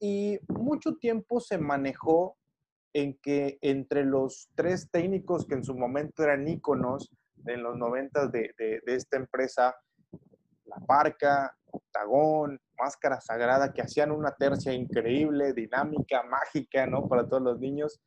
y 0.00 0.40
mucho 0.48 0.96
tiempo 0.96 1.40
se 1.40 1.58
manejó 1.58 2.36
en 2.92 3.18
que 3.22 3.58
entre 3.60 4.04
los 4.04 4.50
tres 4.54 4.90
técnicos 4.90 5.46
que 5.46 5.54
en 5.54 5.64
su 5.64 5.76
momento 5.76 6.24
eran 6.24 6.48
íconos 6.48 7.10
en 7.46 7.62
los 7.62 7.76
noventas 7.76 8.32
de, 8.32 8.52
de, 8.58 8.80
esta 8.86 9.16
empresa, 9.16 9.74
La 10.64 10.76
Parca, 10.86 11.54
Octagón, 11.66 12.60
Máscara 12.78 13.20
Sagrada, 13.20 13.72
que 13.72 13.82
hacían 13.82 14.10
una 14.10 14.34
tercia 14.34 14.72
increíble, 14.72 15.52
dinámica, 15.52 16.22
mágica, 16.24 16.86
¿no? 16.86 17.06
Para 17.08 17.28
todos 17.28 17.42
los 17.42 17.60
niños. 17.60 18.00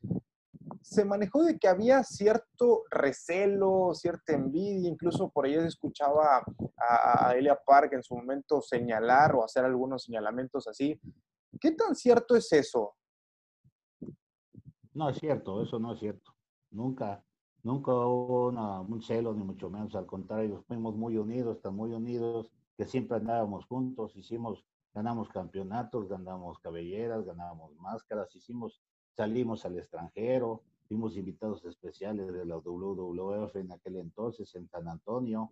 Se 0.82 1.04
manejó 1.04 1.44
de 1.44 1.58
que 1.58 1.68
había 1.68 2.02
cierto 2.02 2.82
recelo, 2.90 3.94
cierta 3.94 4.34
envidia, 4.34 4.88
incluso 4.88 5.30
por 5.30 5.46
ahí 5.46 5.54
se 5.54 5.66
escuchaba 5.66 6.44
a, 6.76 7.28
a 7.28 7.34
Elia 7.34 7.58
Park 7.64 7.92
en 7.94 8.02
su 8.02 8.14
momento 8.14 8.60
señalar 8.60 9.34
o 9.34 9.44
hacer 9.44 9.64
algunos 9.64 10.04
señalamientos 10.04 10.68
así 10.68 11.00
¿Qué 11.60 11.72
tan 11.72 11.94
cierto 11.94 12.36
es 12.36 12.52
eso? 12.52 12.94
No 14.92 15.08
es 15.08 15.18
cierto, 15.18 15.62
eso 15.62 15.78
no 15.78 15.92
es 15.92 16.00
cierto. 16.00 16.32
Nunca, 16.70 17.24
nunca 17.62 17.92
hubo 17.92 18.48
un 18.48 19.02
celo, 19.02 19.34
ni 19.34 19.44
mucho 19.44 19.70
menos, 19.70 19.94
al 19.94 20.06
contrario, 20.06 20.62
fuimos 20.66 20.94
muy 20.96 21.16
unidos, 21.16 21.60
tan 21.60 21.74
muy 21.74 21.92
unidos, 21.92 22.50
que 22.76 22.84
siempre 22.84 23.16
andábamos 23.16 23.66
juntos, 23.66 24.16
hicimos 24.16 24.64
ganamos 24.94 25.28
campeonatos, 25.28 26.08
ganamos 26.08 26.58
cabelleras, 26.60 27.24
ganamos 27.24 27.76
máscaras, 27.76 28.34
hicimos, 28.36 28.80
salimos 29.10 29.64
al 29.66 29.76
extranjero, 29.76 30.62
fuimos 30.86 31.16
invitados 31.16 31.64
especiales 31.64 32.32
de 32.32 32.46
la 32.46 32.56
WWF 32.58 33.56
en 33.56 33.72
aquel 33.72 33.96
entonces 33.96 34.54
en 34.54 34.68
San 34.68 34.86
Antonio. 34.88 35.50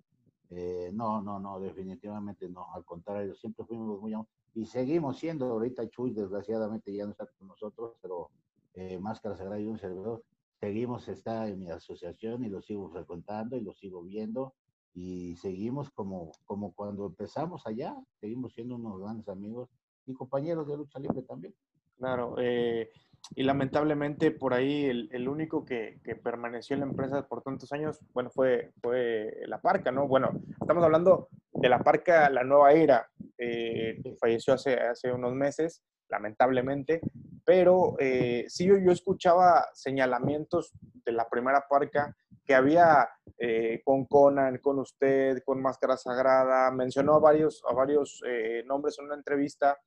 Eh, 0.50 0.90
no, 0.92 1.20
no, 1.20 1.40
no, 1.40 1.58
definitivamente 1.58 2.48
no, 2.48 2.72
al 2.72 2.84
contrario, 2.84 3.34
siempre 3.34 3.64
fuimos 3.64 4.00
muy 4.00 4.14
y 4.54 4.66
seguimos 4.66 5.18
siendo, 5.18 5.46
ahorita 5.46 5.88
Chuy 5.88 6.12
desgraciadamente 6.12 6.92
ya 6.92 7.04
no 7.04 7.12
está 7.12 7.26
con 7.26 7.48
nosotros, 7.48 7.96
pero 8.02 8.30
eh, 8.74 8.98
Máscara 8.98 9.36
Sagrada 9.36 9.60
y 9.60 9.66
un 9.66 9.78
servidor, 9.78 10.22
seguimos, 10.60 11.08
está 11.08 11.48
en 11.48 11.58
mi 11.58 11.70
asociación 11.70 12.44
y 12.44 12.48
lo 12.48 12.62
sigo 12.62 12.90
frecuentando 12.90 13.56
y 13.56 13.62
lo 13.62 13.72
sigo 13.74 14.02
viendo 14.02 14.54
y 14.94 15.36
seguimos 15.36 15.90
como, 15.90 16.32
como 16.44 16.72
cuando 16.74 17.06
empezamos 17.06 17.66
allá, 17.66 17.96
seguimos 18.20 18.52
siendo 18.52 18.76
unos 18.76 19.00
grandes 19.00 19.28
amigos 19.28 19.70
y 20.06 20.12
compañeros 20.12 20.68
de 20.68 20.76
lucha 20.76 20.98
libre 20.98 21.22
también. 21.22 21.54
Claro, 21.98 22.34
eh, 22.38 22.90
y 23.36 23.42
lamentablemente 23.44 24.32
por 24.32 24.54
ahí 24.54 24.86
el, 24.86 25.08
el 25.12 25.28
único 25.28 25.64
que, 25.64 26.00
que, 26.02 26.16
permaneció 26.16 26.74
en 26.74 26.80
la 26.80 26.86
empresa 26.86 27.26
por 27.28 27.42
tantos 27.42 27.72
años, 27.72 28.00
bueno, 28.12 28.30
fue, 28.30 28.72
fue 28.80 29.32
la 29.46 29.60
Parca, 29.60 29.92
¿no? 29.92 30.08
Bueno, 30.08 30.32
estamos 30.60 30.82
hablando 30.82 31.28
de 31.52 31.68
la 31.68 31.78
Parca 31.78 32.28
La 32.30 32.42
Nueva 32.42 32.72
Era, 32.72 33.08
eh, 33.38 34.02
falleció 34.20 34.54
hace, 34.54 34.74
hace 34.74 35.12
unos 35.12 35.34
meses, 35.34 35.82
lamentablemente, 36.08 37.00
pero 37.44 37.96
eh, 37.98 38.44
sí 38.48 38.66
yo, 38.66 38.76
yo 38.78 38.92
escuchaba 38.92 39.66
señalamientos 39.72 40.72
de 41.04 41.12
la 41.12 41.28
primera 41.28 41.64
Parca 41.68 42.14
que 42.44 42.54
había 42.54 43.08
eh, 43.38 43.80
con 43.84 44.06
Conan, 44.06 44.58
con 44.58 44.78
usted, 44.78 45.42
con 45.44 45.62
Máscara 45.62 45.96
Sagrada, 45.96 46.70
mencionó 46.70 47.14
a 47.14 47.20
varios, 47.20 47.62
a 47.68 47.72
varios 47.72 48.20
eh, 48.26 48.62
nombres 48.66 48.98
en 48.98 49.06
una 49.06 49.14
entrevista 49.14 49.78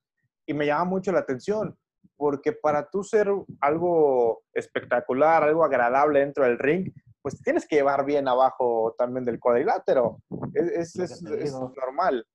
y 0.46 0.54
me 0.54 0.66
llama 0.66 0.86
mucho 0.86 1.12
la 1.12 1.20
atención, 1.20 1.78
porque 2.18 2.54
para 2.54 2.90
tú 2.90 3.04
ser 3.04 3.30
algo 3.62 4.44
espectacular, 4.54 5.44
algo 5.44 5.64
agradable 5.64 6.20
dentro 6.20 6.44
del 6.44 6.60
ring, 6.60 6.92
pues 7.22 7.42
tienes 7.42 7.68
que 7.68 7.78
llevar 7.78 8.06
bien 8.06 8.28
abajo 8.28 8.96
también 8.98 9.26
del 9.26 9.40
cuadrilátero. 9.40 10.20
Es, 10.54 10.96
es, 10.96 11.22
es, 11.24 11.54
normal. 11.54 12.26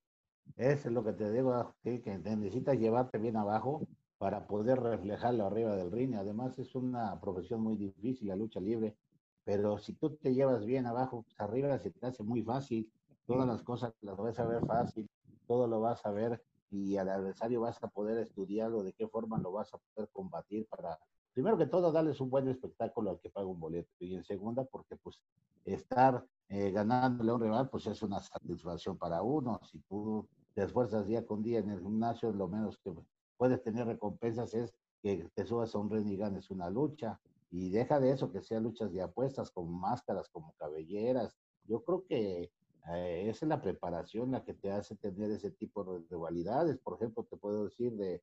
Eso 0.57 0.89
es 0.89 0.95
lo 0.95 1.05
que 1.05 1.13
te 1.13 1.31
digo, 1.31 1.75
que 1.83 2.19
necesitas 2.19 2.77
llevarte 2.77 3.19
bien 3.19 3.37
abajo 3.37 3.87
para 4.19 4.47
poder 4.47 4.81
reflejarlo 4.81 5.47
arriba 5.47 5.77
del 5.77 5.93
ring. 5.93 6.15
Además 6.17 6.59
es 6.59 6.75
una 6.75 7.19
profesión 7.21 7.63
muy 7.63 7.77
difícil, 7.77 8.29
la 8.29 8.37
lucha 8.37 8.61
libre 8.61 8.97
pero 9.45 9.79
si 9.79 9.95
tú 9.95 10.11
te 10.17 10.35
llevas 10.35 10.65
bien 10.65 10.87
abajo, 10.87 11.23
pues 11.23 11.41
arriba 11.41 11.79
se 11.79 11.91
te 11.91 12.07
hace 12.07 12.23
muy 12.23 12.43
fácil, 12.43 12.89
todas 13.27 13.47
las 13.47 13.63
cosas 13.63 13.93
las 14.01 14.17
vas 14.17 14.39
a 14.39 14.47
ver 14.47 14.65
fácil, 14.67 15.09
todo 15.47 15.67
lo 15.67 15.81
vas 15.81 16.05
a 16.05 16.11
ver 16.11 16.43
y 16.71 16.97
al 16.97 17.09
adversario 17.09 17.61
vas 17.61 17.83
a 17.83 17.89
poder 17.89 18.19
estudiarlo, 18.19 18.83
de 18.83 18.93
qué 18.93 19.09
forma 19.09 19.39
lo 19.39 19.53
vas 19.53 19.73
a 19.75 19.79
poder 19.79 20.09
combatir 20.11 20.67
para, 20.67 20.99
primero 21.33 21.59
que 21.59 21.67
todo, 21.67 21.93
darles 21.93 22.21
un 22.21 22.31
buen 22.31 22.49
espectáculo 22.49 23.11
al 23.11 23.21
que 23.21 23.31
paga 23.31 23.47
un 23.47 23.61
boleto 23.61 23.91
y 23.99 24.15
en 24.15 24.25
segunda, 24.25 24.65
porque 24.65 24.97
pues 24.97 25.21
estar 25.65 26.25
eh, 26.49 26.71
ganándole 26.71 27.31
a 27.31 27.35
un 27.35 27.41
rival, 27.43 27.71
pues 27.71 27.87
es 27.87 28.03
una 28.03 28.21
satisfacción 28.21 28.97
para 28.97 29.23
uno, 29.23 29.61
si 29.71 29.79
tú 29.81 30.29
te 30.55 30.63
esfuerzas 30.63 31.07
día 31.07 31.27
con 31.27 31.43
día 31.43 31.59
en 31.59 31.71
el 31.71 31.81
gimnasio, 31.81 32.33
lo 32.33 32.49
menos 32.49 32.79
que 32.79 32.93
puedes 33.37 33.63
tener 33.63 33.87
recompensas 33.87 34.55
es 34.55 34.75
que 35.03 35.29
te 35.35 35.47
subas 35.47 35.75
a 35.75 35.79
un 35.79 35.91
ring 35.91 36.07
y 36.09 36.17
ganes 36.17 36.51
una 36.51 36.71
lucha, 36.71 37.21
y 37.51 37.71
deja 37.71 37.99
de 37.99 38.13
eso, 38.13 38.31
que 38.31 38.43
sean 38.43 38.63
luchas 38.63 38.93
de 38.93 39.03
apuestas, 39.03 39.51
como 39.51 39.73
máscaras, 39.73 40.29
como 40.29 40.53
cabelleras. 40.53 41.37
Yo 41.65 41.83
creo 41.83 42.05
que 42.07 42.53
eh, 42.89 43.27
esa 43.29 43.45
es 43.45 43.49
la 43.49 43.61
preparación 43.61 44.31
la 44.31 44.45
que 44.45 44.55
te 44.55 44.71
hace 44.71 44.97
tener 44.97 45.31
ese 45.31 45.51
tipo 45.51 45.85
de 45.85 46.05
rivalidades. 46.09 46.79
Por 46.79 46.95
ejemplo, 46.95 47.25
te 47.25 47.37
puedo 47.37 47.65
decir 47.65 47.93
de, 47.97 48.23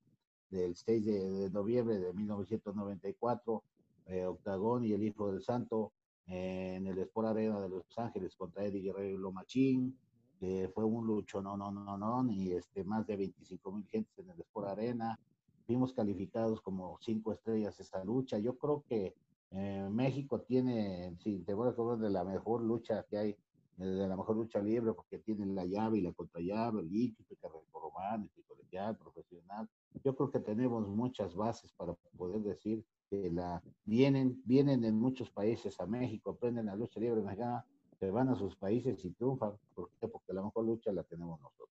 del 0.50 0.76
6 0.76 1.06
de, 1.06 1.50
noviembre 1.52 2.00
de 2.00 2.14
1994, 2.14 3.64
eh, 4.08 4.26
Octagón 4.26 4.86
y 4.86 4.94
el 4.94 5.04
Hijo 5.04 5.32
del 5.32 5.42
Santo 5.42 5.94
eh, 6.28 6.76
en 6.76 6.88
el 6.88 6.98
Sport 7.00 7.28
Arena 7.30 7.60
de 7.62 7.70
Los 7.70 7.86
Ángeles 7.98 8.36
contra 8.36 8.66
Eddie 8.66 8.82
Guerrero 8.82 9.18
y 9.18 9.22
Lomachín, 9.22 9.98
que 10.40 10.70
fue 10.74 10.84
un 10.86 11.06
lucho, 11.06 11.42
no, 11.42 11.58
no, 11.58 11.72
no, 11.72 11.98
no, 11.98 12.32
y 12.32 12.52
este, 12.52 12.84
más 12.84 13.08
de 13.08 13.18
25 13.18 13.72
mil 13.72 13.88
gentes 13.88 14.18
en 14.20 14.30
el 14.30 14.40
Sport 14.42 14.68
Arena 14.68 15.20
fuimos 15.68 15.94
calificados 15.94 16.62
como 16.62 16.98
cinco 17.02 17.34
estrellas 17.34 17.80
esta 17.80 18.04
lucha. 18.04 18.40
Yo 18.40 18.58
creo 18.58 18.84
que 18.88 19.14
eh, 19.52 19.88
México 19.92 20.42
tiene, 20.42 21.16
si 21.20 21.40
te 21.40 21.54
voy 21.54 21.70
a 21.70 21.96
de 21.98 22.10
la 22.10 22.24
mejor 22.24 22.62
lucha 22.62 23.06
que 23.10 23.18
hay, 23.18 23.36
de 23.78 24.08
la 24.08 24.18
mejor 24.18 24.36
lucha 24.36 24.60
libre, 24.60 24.94
porque 24.94 25.20
tiene 25.20 25.46
la 25.46 25.66
llave 25.66 26.00
y 26.00 26.02
la 26.02 26.12
contrallave, 26.12 26.82
el 26.82 26.90
líquido, 26.90 27.28
el 27.30 27.72
romano, 27.72 28.28
el 28.36 28.44
colegial, 28.46 28.98
profesional. 28.98 29.70
Yo 30.04 30.16
creo 30.16 30.32
que 30.32 30.40
tenemos 30.40 30.88
muchas 30.88 31.36
bases 31.36 31.72
para 31.74 31.94
poder 32.18 32.42
decir 32.42 32.84
que 33.10 33.32
la 33.32 33.62
vienen, 33.86 34.42
vienen 34.46 34.84
en 34.84 35.00
muchos 35.00 35.30
países 35.30 35.80
a 35.80 35.86
México, 35.86 36.32
aprenden 36.32 36.66
la 36.66 36.76
lucha 36.76 37.00
libre 37.00 37.22
mexicana, 37.22 37.66
se 38.00 38.12
van 38.12 38.30
a 38.30 38.36
sus 38.36 38.56
países 38.56 39.04
y 39.06 39.12
triunfan. 39.12 39.54
¿Por 39.74 39.90
Porque 40.00 40.34
la 40.34 40.44
mejor 40.44 40.66
lucha 40.66 40.92
la 40.92 41.04
tenemos 41.04 41.40
nosotros. 41.40 41.67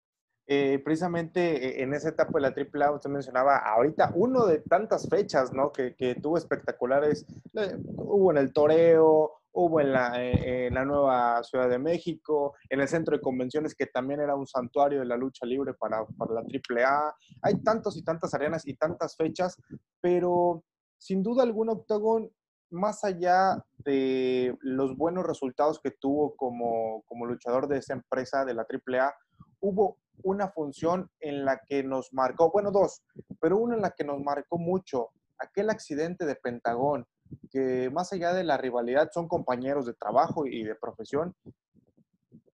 Eh, 0.48 0.80
precisamente 0.84 1.80
eh, 1.80 1.82
en 1.82 1.92
esa 1.92 2.10
etapa 2.10 2.32
de 2.34 2.40
la 2.40 2.54
AAA, 2.54 2.92
usted 2.92 3.10
mencionaba 3.10 3.58
ahorita 3.58 4.12
uno 4.14 4.46
de 4.46 4.60
tantas 4.60 5.08
fechas, 5.08 5.52
¿no? 5.52 5.72
Que, 5.72 5.96
que 5.96 6.14
tuvo 6.14 6.38
espectaculares. 6.38 7.26
Eh, 7.54 7.76
hubo 7.96 8.30
en 8.30 8.38
el 8.38 8.52
Toreo, 8.52 9.32
hubo 9.52 9.80
en 9.80 9.92
la, 9.92 10.22
en 10.22 10.74
la, 10.74 10.84
nueva 10.84 11.42
Ciudad 11.42 11.68
de 11.68 11.78
México, 11.78 12.54
en 12.68 12.80
el 12.80 12.88
centro 12.88 13.16
de 13.16 13.22
convenciones 13.22 13.74
que 13.74 13.86
también 13.86 14.20
era 14.20 14.36
un 14.36 14.46
santuario 14.46 15.00
de 15.00 15.06
la 15.06 15.16
lucha 15.16 15.46
libre 15.46 15.74
para, 15.74 16.04
para 16.06 16.34
la 16.34 16.40
AAA. 16.42 17.16
Hay 17.42 17.62
tantos 17.62 17.96
y 17.96 18.04
tantas 18.04 18.32
arenas 18.34 18.66
y 18.66 18.74
tantas 18.74 19.16
fechas, 19.16 19.56
pero 20.00 20.62
sin 20.98 21.22
duda 21.22 21.42
alguna 21.42 21.72
Octagon, 21.72 22.30
más 22.70 23.02
allá 23.02 23.64
de 23.78 24.56
los 24.60 24.96
buenos 24.96 25.26
resultados 25.26 25.80
que 25.80 25.90
tuvo 25.90 26.36
como, 26.36 27.02
como 27.06 27.26
luchador 27.26 27.66
de 27.66 27.78
esa 27.78 27.94
empresa 27.94 28.44
de 28.44 28.54
la 28.54 28.66
AAA, 28.68 29.14
hubo 29.60 29.98
una 30.22 30.48
función 30.48 31.10
en 31.20 31.44
la 31.44 31.60
que 31.66 31.82
nos 31.82 32.12
marcó, 32.12 32.50
bueno, 32.50 32.70
dos, 32.70 33.02
pero 33.40 33.58
una 33.58 33.76
en 33.76 33.82
la 33.82 33.90
que 33.90 34.04
nos 34.04 34.20
marcó 34.20 34.58
mucho, 34.58 35.10
aquel 35.38 35.70
accidente 35.70 36.24
de 36.26 36.36
Pentagón, 36.36 37.06
que 37.50 37.90
más 37.90 38.12
allá 38.12 38.32
de 38.32 38.44
la 38.44 38.56
rivalidad 38.56 39.10
son 39.12 39.28
compañeros 39.28 39.86
de 39.86 39.94
trabajo 39.94 40.46
y 40.46 40.62
de 40.62 40.74
profesión. 40.74 41.34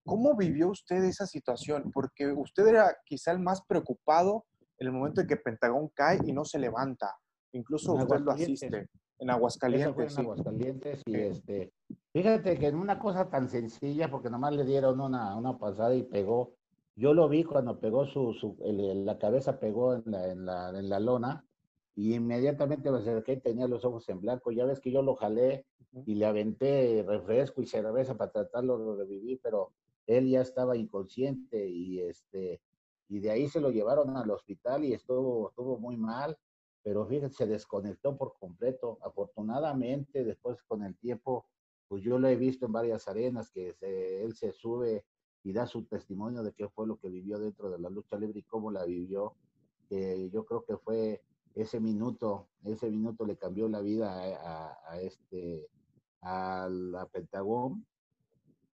¿Cómo 0.05 0.35
vivió 0.35 0.69
usted 0.69 1.03
esa 1.03 1.25
situación? 1.25 1.91
Porque 1.93 2.27
usted 2.27 2.67
era 2.67 2.97
quizá 3.05 3.31
el 3.31 3.39
más 3.39 3.61
preocupado 3.65 4.45
en 4.79 4.87
el 4.87 4.93
momento 4.93 5.21
en 5.21 5.27
que 5.27 5.37
Pentagón 5.37 5.89
cae 5.93 6.19
y 6.25 6.33
no 6.33 6.43
se 6.43 6.59
levanta. 6.59 7.15
Incluso 7.53 7.93
usted 7.93 8.19
lo 8.19 8.31
asiste 8.31 8.89
en 9.19 9.29
Aguascalientes. 9.29 10.17
en 10.17 10.25
Aguascalientes 10.25 11.01
y 11.05 11.15
este, 11.15 11.73
fíjate 12.11 12.57
que 12.57 12.67
en 12.67 12.75
una 12.75 12.99
cosa 12.99 13.29
tan 13.29 13.49
sencilla, 13.49 14.09
porque 14.09 14.29
nomás 14.29 14.53
le 14.53 14.65
dieron 14.65 14.99
una, 14.99 15.35
una 15.37 15.57
pasada 15.57 15.95
y 15.95 16.03
pegó, 16.03 16.55
yo 16.95 17.13
lo 17.13 17.27
vi 17.27 17.43
cuando 17.43 17.79
pegó 17.79 18.05
su, 18.05 18.33
su 18.33 18.57
la 18.59 19.17
cabeza 19.17 19.59
pegó 19.59 19.95
en 19.95 20.03
la, 20.05 20.31
en, 20.31 20.45
la, 20.45 20.69
en 20.69 20.89
la 20.89 20.99
lona 20.99 21.45
y 21.95 22.15
inmediatamente 22.15 22.91
me 22.91 22.99
acerqué 22.99 23.33
y 23.33 23.39
tenía 23.41 23.67
los 23.67 23.85
ojos 23.85 24.07
en 24.09 24.19
blanco. 24.19 24.51
Ya 24.51 24.65
ves 24.65 24.79
que 24.79 24.91
yo 24.91 25.01
lo 25.01 25.15
jalé 25.15 25.65
y 26.05 26.15
le 26.15 26.25
aventé 26.25 27.03
refresco 27.07 27.61
y 27.61 27.67
cerveza 27.67 28.15
para 28.15 28.31
tratarlo 28.31 28.95
de 28.95 29.03
revivir, 29.03 29.39
pero 29.41 29.71
él 30.07 30.29
ya 30.29 30.41
estaba 30.41 30.75
inconsciente 30.75 31.67
y 31.67 32.01
este 32.01 32.61
y 33.09 33.19
de 33.19 33.29
ahí 33.29 33.47
se 33.47 33.61
lo 33.61 33.69
llevaron 33.69 34.15
al 34.17 34.31
hospital 34.31 34.85
y 34.85 34.93
estuvo, 34.93 35.49
estuvo 35.49 35.77
muy 35.77 35.97
mal, 35.97 36.37
pero 36.81 37.05
fíjense, 37.05 37.35
se 37.35 37.45
desconectó 37.45 38.17
por 38.17 38.33
completo. 38.39 38.97
Afortunadamente, 39.01 40.23
después 40.23 40.63
con 40.63 40.83
el 40.83 40.97
tiempo, 40.97 41.45
pues 41.87 42.01
yo 42.03 42.17
lo 42.17 42.27
he 42.27 42.35
visto 42.35 42.65
en 42.65 42.71
varias 42.71 43.07
arenas 43.07 43.51
que 43.51 43.75
él 43.81 44.35
se 44.35 44.51
sube 44.51 45.05
y 45.43 45.51
da 45.53 45.67
su 45.67 45.83
testimonio 45.83 46.43
de 46.43 46.53
qué 46.53 46.69
fue 46.69 46.87
lo 46.87 46.97
que 46.97 47.09
vivió 47.09 47.37
dentro 47.37 47.69
de 47.69 47.79
la 47.79 47.89
lucha 47.89 48.17
libre 48.17 48.39
y 48.39 48.43
cómo 48.43 48.71
la 48.71 48.85
vivió. 48.85 49.35
yo 49.89 50.45
creo 50.45 50.65
que 50.65 50.77
fue 50.77 51.21
ese 51.55 51.79
minuto, 51.79 52.47
ese 52.63 52.89
minuto 52.89 53.25
le 53.25 53.37
cambió 53.37 53.67
la 53.67 53.81
vida 53.81 54.15
a, 54.89 54.99
este, 55.01 55.67
a 56.21 56.67
la 56.69 57.05
Pentagón, 57.07 57.85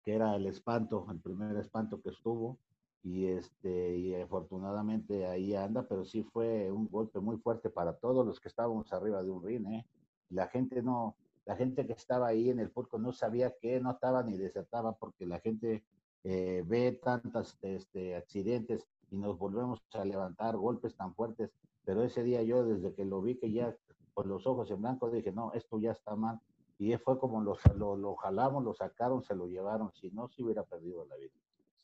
que 0.03 0.15
era 0.15 0.37
el 0.37 0.47
espanto, 0.47 1.07
el 1.11 1.21
primer 1.21 1.57
espanto 1.57 2.01
que 2.03 2.11
estuvo. 2.11 2.59
Y, 3.03 3.27
este, 3.27 3.97
y 3.97 4.15
afortunadamente 4.17 5.27
ahí 5.27 5.55
anda, 5.55 5.87
pero 5.87 6.05
sí 6.05 6.25
fue 6.25 6.73
un 6.73 6.89
golpe 6.89 7.21
muy 7.21 7.37
fuerte 7.37 7.71
para 7.71 7.97
todos 7.97 8.27
los 8.27 8.41
que 8.41 8.49
estábamos 8.49 8.93
arriba 8.93 9.23
de 9.23 9.31
un 9.31 9.45
ring. 9.45 9.65
¿eh? 9.69 9.87
La 10.31 10.49
gente 10.49 10.83
no, 10.83 11.15
la 11.45 11.55
gente 11.55 11.87
que 11.87 11.93
estaba 11.93 12.27
ahí 12.27 12.51
en 12.51 12.59
el 12.59 12.71
público 12.71 12.99
no 12.99 13.13
sabía 13.13 13.55
qué, 13.61 13.81
no 13.81 13.93
estaba 13.93 14.25
ni 14.25 14.37
desertaba 14.37 14.97
porque 14.97 15.25
la 15.25 15.39
gente 15.39 15.85
eh, 16.29 16.65
ve 16.67 16.91
tantos 16.91 17.57
este, 17.63 18.17
accidentes 18.17 18.85
y 19.13 19.17
nos 19.17 19.39
volvemos 19.39 19.81
a 19.93 20.05
levantar 20.05 20.57
golpes 20.57 20.97
tan 20.97 21.15
fuertes, 21.15 21.53
pero 21.85 22.03
ese 22.03 22.25
día 22.25 22.43
yo 22.43 22.65
desde 22.65 22.93
que 22.95 23.05
lo 23.05 23.23
vi 23.23 23.37
que 23.37 23.53
ya 23.53 23.77
con 24.13 24.29
los 24.29 24.45
ojos 24.45 24.69
en 24.73 24.83
blanco 24.83 25.09
dije, 25.09 25.31
no, 25.31 25.53
esto 25.53 25.79
ya 25.79 25.93
está 25.93 26.17
mal. 26.17 26.41
Y 26.79 26.97
fue 26.97 27.21
como 27.21 27.41
lo, 27.41 27.97
lo, 27.97 28.17
jalamos, 28.17 28.65
lo 28.65 28.75
sacaron, 28.75 29.23
se 29.23 29.37
lo 29.37 29.47
llevaron, 29.47 29.93
si 29.95 30.11
no, 30.11 30.29
se 30.29 30.43
hubiera 30.43 30.65
perdido 30.65 31.07
la 31.07 31.15
vida. 31.15 31.31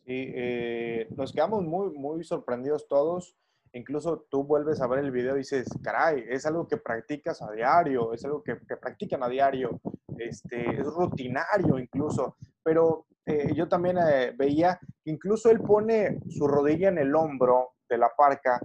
Sí, 0.05 0.33
eh, 0.35 1.07
nos 1.17 1.33
quedamos 1.33 1.63
muy, 1.63 1.97
muy 1.97 2.25
sorprendidos 2.25 2.89
todos. 2.89 3.37
incluso 3.73 4.27
tú 4.29 4.43
vuelves 4.43 4.81
a 4.81 4.89
ver 4.89 4.99
el 4.99 5.13
video 5.13 5.37
y 5.37 5.39
dices, 5.39 5.69
caray, 5.85 6.25
es 6.29 6.45
algo 6.47 6.67
que 6.67 6.79
practicas 6.79 7.41
a 7.43 7.53
diario, 7.53 8.13
es 8.13 8.25
algo 8.25 8.43
que, 8.43 8.59
que 8.67 8.77
practican 8.77 9.23
a 9.23 9.29
diario, 9.29 9.81
este, 10.19 10.81
es 10.81 10.87
rutinario 10.87 11.79
incluso, 11.79 12.37
pero 12.65 13.07
eh, 13.27 13.55
yo 13.55 13.69
también 13.69 13.99
eh, 13.99 14.35
veía 14.37 14.79
que 15.05 15.11
incluso 15.11 15.51
él 15.51 15.61
pone 15.61 16.21
su 16.29 16.47
rodilla 16.47 16.89
en 16.89 16.99
el 16.99 17.15
hombro 17.15 17.71
de 17.89 17.99
la 17.99 18.11
parca 18.17 18.61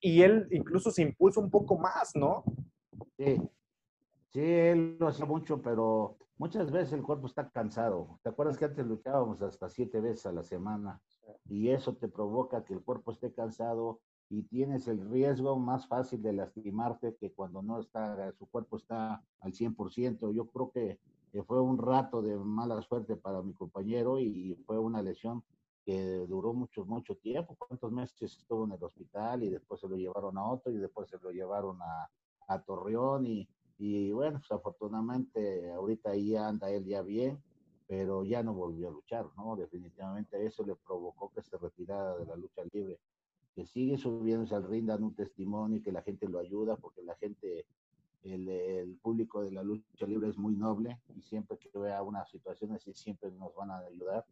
y 0.00 0.22
él 0.22 0.46
incluso 0.50 0.90
se 0.90 1.02
impulsa 1.02 1.40
un 1.40 1.50
poco 1.50 1.78
más, 1.78 2.10
¿no? 2.14 2.44
Sí, 3.16 3.40
sí, 4.28 4.40
él 4.40 4.96
lo 4.98 5.08
hace 5.08 5.24
mucho, 5.24 5.62
pero 5.62 6.18
muchas 6.38 6.70
veces 6.70 6.92
el 6.92 7.02
cuerpo 7.02 7.26
está 7.26 7.48
cansado. 7.50 8.18
¿Te 8.22 8.28
acuerdas 8.28 8.58
que 8.58 8.66
antes 8.66 8.86
luchábamos 8.86 9.40
hasta 9.42 9.68
siete 9.68 10.00
veces 10.00 10.26
a 10.26 10.32
la 10.32 10.42
semana? 10.42 11.00
Y 11.48 11.70
eso 11.70 11.96
te 11.96 12.08
provoca 12.08 12.64
que 12.64 12.74
el 12.74 12.82
cuerpo 12.82 13.12
esté 13.12 13.32
cansado 13.32 14.00
y 14.28 14.42
tienes 14.42 14.88
el 14.88 15.08
riesgo 15.08 15.58
más 15.58 15.86
fácil 15.86 16.22
de 16.22 16.32
lastimarte 16.32 17.16
que 17.16 17.32
cuando 17.32 17.62
no 17.62 17.80
está, 17.80 18.32
su 18.32 18.46
cuerpo 18.46 18.76
está 18.76 19.22
al 19.40 19.52
100%. 19.52 20.32
Yo 20.32 20.46
creo 20.50 20.70
que, 20.72 20.98
fue 21.46 21.60
un 21.60 21.78
rato 21.78 22.22
de 22.22 22.36
mala 22.36 22.80
suerte 22.82 23.16
para 23.16 23.42
mi 23.42 23.52
compañero 23.52 24.18
y 24.18 24.54
fue 24.66 24.78
una 24.78 25.02
lesión 25.02 25.42
que 25.84 26.26
duró 26.26 26.52
mucho, 26.52 26.84
mucho 26.84 27.16
tiempo. 27.16 27.56
¿Cuántos 27.58 27.92
meses 27.92 28.36
estuvo 28.38 28.64
en 28.64 28.72
el 28.72 28.82
hospital 28.82 29.44
y 29.44 29.50
después 29.50 29.80
se 29.80 29.88
lo 29.88 29.96
llevaron 29.96 30.36
a 30.38 30.44
otro 30.44 30.72
y 30.72 30.78
después 30.78 31.08
se 31.08 31.18
lo 31.18 31.30
llevaron 31.30 31.80
a, 31.82 32.10
a 32.48 32.62
Torreón 32.62 33.26
y, 33.26 33.48
y 33.78 34.12
bueno, 34.12 34.38
pues 34.38 34.50
afortunadamente 34.50 35.70
ahorita 35.72 36.10
ahí 36.10 36.34
anda 36.34 36.70
él 36.70 36.84
ya 36.86 37.02
bien, 37.02 37.40
pero 37.86 38.24
ya 38.24 38.42
no 38.42 38.54
volvió 38.54 38.88
a 38.88 38.92
luchar, 38.92 39.26
¿no? 39.36 39.56
Definitivamente 39.56 40.44
eso 40.44 40.64
le 40.64 40.74
provocó 40.74 41.30
que 41.32 41.42
se 41.42 41.56
retirara 41.56 42.16
de 42.16 42.26
la 42.26 42.36
lucha 42.36 42.62
libre 42.72 42.98
que 43.56 43.64
sigue 43.64 43.96
subiéndose 43.96 44.54
al 44.54 44.68
ring, 44.68 44.84
dando 44.84 45.06
un 45.06 45.14
testimonio 45.14 45.78
y 45.78 45.82
que 45.82 45.90
la 45.90 46.02
gente 46.02 46.28
lo 46.28 46.38
ayuda, 46.38 46.76
porque 46.76 47.02
la 47.02 47.16
gente, 47.16 47.64
el, 48.22 48.46
público 49.16 49.42
de 49.42 49.50
la 49.50 49.62
lucha 49.62 50.06
libre 50.06 50.28
es 50.28 50.36
muy 50.36 50.54
noble 50.54 51.00
y 51.14 51.22
siempre 51.22 51.56
que 51.56 51.70
vea 51.78 52.02
una 52.02 52.26
situación 52.26 52.72
así, 52.72 52.92
siempre 52.92 53.30
nos 53.30 53.54
van 53.54 53.70
a 53.70 53.78
ayudar. 53.78 54.26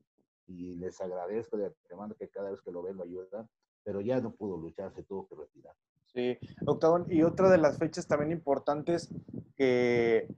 Y 0.46 0.74
les 0.74 1.00
agradezco 1.00 1.56
de 1.56 1.66
antemano 1.66 2.14
que 2.14 2.28
cada 2.28 2.50
vez 2.50 2.60
que 2.60 2.70
lo 2.70 2.82
ven 2.82 2.98
lo 2.98 3.04
ayudan, 3.04 3.48
pero 3.82 4.02
ya 4.02 4.20
no 4.20 4.32
pudo 4.32 4.58
luchar, 4.58 4.92
se 4.94 5.02
tuvo 5.02 5.26
que 5.26 5.36
retirar. 5.36 5.74
Sí, 6.12 6.38
Octavón, 6.66 7.06
y 7.08 7.22
otra 7.22 7.48
de 7.48 7.56
las 7.56 7.78
fechas 7.78 8.06
también 8.06 8.30
importantes 8.30 9.08
que, 9.56 10.28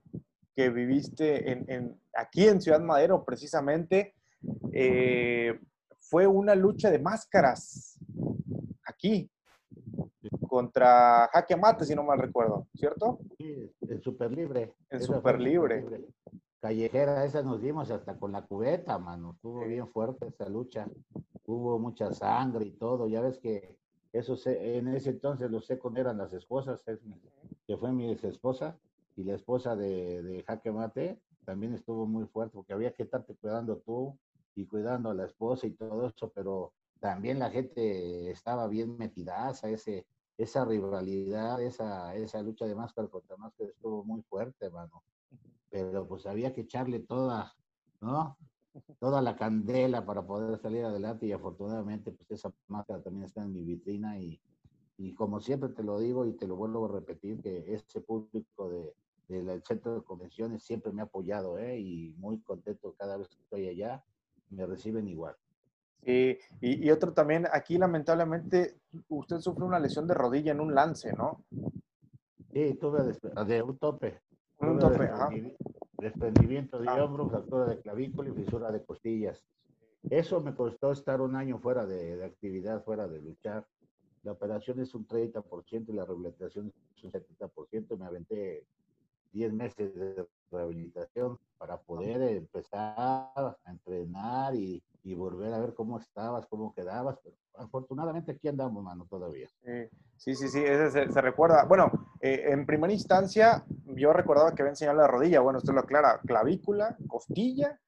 que 0.54 0.70
viviste 0.70 1.50
en, 1.50 1.64
en, 1.68 2.00
aquí 2.14 2.46
en 2.46 2.61
Ciudad 2.61 2.80
Madero, 2.80 3.24
precisamente, 3.24 4.14
eh, 4.72 5.59
fue 5.98 6.28
una 6.28 6.54
lucha 6.54 6.88
de 6.88 7.00
máscaras 7.00 7.98
aquí 8.85 9.28
contra 10.57 11.29
Jaque 11.35 11.55
Mate, 11.55 11.85
si 11.85 11.95
no 11.95 12.03
mal 12.03 12.19
recuerdo, 12.19 12.66
¿cierto? 12.75 13.19
Sí, 13.37 13.71
el 13.83 14.01
Super 14.01 14.33
Libre. 14.33 14.73
El 14.88 15.03
Super 15.03 15.38
Libre. 15.38 15.85
Callejera, 16.61 17.27
esa 17.27 17.42
nos 17.42 17.61
dimos 17.61 17.90
hasta 17.90 18.16
con 18.16 18.33
la 18.33 18.40
cubeta, 18.40 18.99
mano. 18.99 19.33
Estuvo 19.35 19.66
bien 19.66 19.87
fuerte 19.87 20.29
esa 20.29 20.49
lucha. 20.49 20.87
Hubo 21.45 21.79
mucha 21.79 22.11
sangre 22.14 22.64
y 22.64 22.71
todo. 22.71 23.07
Ya 23.07 23.21
ves 23.21 23.38
que 23.38 23.77
eso 24.14 24.35
en 24.47 24.88
ese 24.88 25.11
entonces 25.11 25.51
los 25.51 25.66
secos 25.66 25.95
eran 25.95 26.16
las 26.16 26.33
esposas, 26.33 26.83
que 27.66 27.77
fue 27.77 27.92
mi 27.92 28.11
ex 28.11 28.25
esposa 28.25 28.79
y 29.14 29.25
la 29.25 29.35
esposa 29.35 29.77
de, 29.77 30.23
de 30.23 30.42
Jaque 30.42 30.73
Mate 30.73 31.21
también 31.45 31.75
estuvo 31.75 32.07
muy 32.07 32.25
fuerte 32.25 32.55
porque 32.55 32.73
había 32.73 32.95
que 32.95 33.03
estarte 33.03 33.35
cuidando 33.35 33.77
tú 33.77 34.16
y 34.55 34.64
cuidando 34.64 35.11
a 35.11 35.14
la 35.14 35.27
esposa 35.27 35.66
y 35.66 35.73
todo 35.73 36.07
eso, 36.07 36.33
pero 36.35 36.73
también 36.99 37.38
la 37.38 37.51
gente 37.51 38.31
estaba 38.31 38.66
bien 38.69 38.97
metida 38.97 39.49
a 39.49 39.51
ese, 39.51 40.07
esa 40.38 40.64
rivalidad, 40.64 41.61
esa, 41.62 42.14
esa 42.14 42.42
lucha 42.42 42.66
de 42.66 42.75
máscara 42.75 43.09
contra 43.09 43.37
máscara 43.37 43.70
estuvo 43.70 44.05
muy 44.05 44.22
fuerte, 44.22 44.70
mano. 44.70 45.03
Pero 45.70 46.07
pues 46.07 46.27
había 46.27 46.53
que 46.53 46.62
echarle 46.62 47.01
toda, 47.01 47.55
¿no? 48.01 48.37
Toda 49.01 49.22
la 49.22 49.37
candela 49.37 50.05
para 50.05 50.27
poder 50.27 50.59
salir 50.61 50.85
adelante 50.85 51.27
y 51.27 51.33
afortunadamente 51.33 52.12
pues 52.12 52.31
esa 52.31 52.53
máscara 52.68 53.03
también 53.03 53.25
está 53.25 53.42
en 53.42 53.53
mi 53.53 53.62
vitrina 53.62 54.18
y, 54.18 54.38
y 54.99 55.14
como 55.14 55.40
siempre 55.40 55.70
te 55.70 55.83
lo 55.83 55.99
digo 55.99 56.27
y 56.27 56.35
te 56.35 56.46
lo 56.46 56.57
vuelvo 56.57 56.85
a 56.85 56.92
repetir, 56.92 57.40
que 57.40 57.75
ese 57.75 58.03
público 58.03 58.68
de, 58.68 58.94
del 59.29 59.62
centro 59.64 59.94
de 59.94 60.05
convenciones 60.05 60.62
siempre 60.62 60.92
me 60.92 61.03
ha 61.03 61.07
apoyado, 61.07 61.59
¿eh? 61.59 61.79
Y 61.79 62.14
muy 62.18 62.40
contento 62.40 62.94
cada 62.96 63.16
vez 63.16 63.29
que 63.29 63.42
estoy 63.42 63.68
allá, 63.68 64.05
me 64.51 64.66
reciben 64.66 65.09
igual. 65.09 65.37
Sí, 66.07 66.38
y, 66.61 66.88
otro 66.92 67.12
también, 67.12 67.49
aquí 67.53 67.77
lamentablemente 67.79 68.77
usted 69.09 69.40
sufre 69.40 69.64
una 69.64 69.81
lesión 69.81 70.07
de 70.07 70.14
rodilla 70.14 70.53
en 70.53 70.61
un 70.61 70.73
lance, 70.73 71.12
¿no? 71.12 71.45
Sí, 72.53 72.75
tuve 72.81 73.03
de, 73.03 73.62
un 73.62 73.77
tope. 73.77 74.23
Un 74.59 74.79
tope, 74.79 75.11
desprendimiento 75.99 76.79
de 76.79 76.88
ah. 76.88 77.03
hombro, 77.05 77.29
fractura 77.29 77.66
de 77.66 77.81
clavícula 77.81 78.31
y 78.31 78.35
fisura 78.35 78.71
de 78.71 78.85
costillas. 78.85 79.42
Eso 80.09 80.40
me 80.40 80.55
costó 80.55 80.92
estar 80.92 81.21
un 81.21 81.35
año 81.35 81.59
fuera 81.59 81.85
de, 81.85 82.16
de, 82.16 82.25
actividad, 82.25 82.85
fuera 82.85 83.09
de 83.09 83.21
luchar. 83.21 83.66
La 84.23 84.31
operación 84.31 84.79
es 84.79 84.95
un 84.95 85.09
30% 85.09 85.88
y 85.88 85.92
la 85.92 86.05
rehabilitación 86.05 86.73
es 86.95 87.03
un 87.03 87.11
70%. 87.11 87.99
Me 87.99 88.07
aventé 88.07 88.64
10 89.33 89.53
meses 89.53 89.92
de 89.97 90.25
rehabilitación 90.53 91.37
para 91.59 91.79
poder 91.79 92.23
empezar 92.23 92.95
a 92.97 93.57
entrenar 93.66 94.55
y, 94.55 94.81
y, 95.07 95.14
volver 95.14 95.53
a 95.53 95.61
ver 95.61 95.75
cómo 95.75 95.99
estabas, 95.99 96.47
cómo 96.47 96.75
quedabas. 96.75 97.19
Pero 97.23 97.37
afortunadamente 97.55 98.33
aquí 98.33 98.49
andamos, 98.49 98.83
mano, 98.83 99.07
todavía. 99.09 99.49
Sí, 100.16 100.35
sí, 100.35 100.49
sí, 100.49 100.62
ese 100.64 101.11
se, 101.11 101.21
recuerda. 101.21 101.64
Bueno, 101.64 101.90
eh, 102.21 102.47
en 102.49 102.66
primera 102.66 102.92
instancia 102.92 103.64
yo 103.87 104.12
recordaba 104.12 104.55
que 104.55 104.62
había 104.62 104.73
enseñado 104.73 104.99
la 104.99 105.07
rodilla. 105.07 105.40
Bueno, 105.40 105.59
usted 105.59 105.73
lo 105.73 105.81
aclara, 105.81 106.21
clavícula, 106.27 106.97
costilla. 107.07 107.79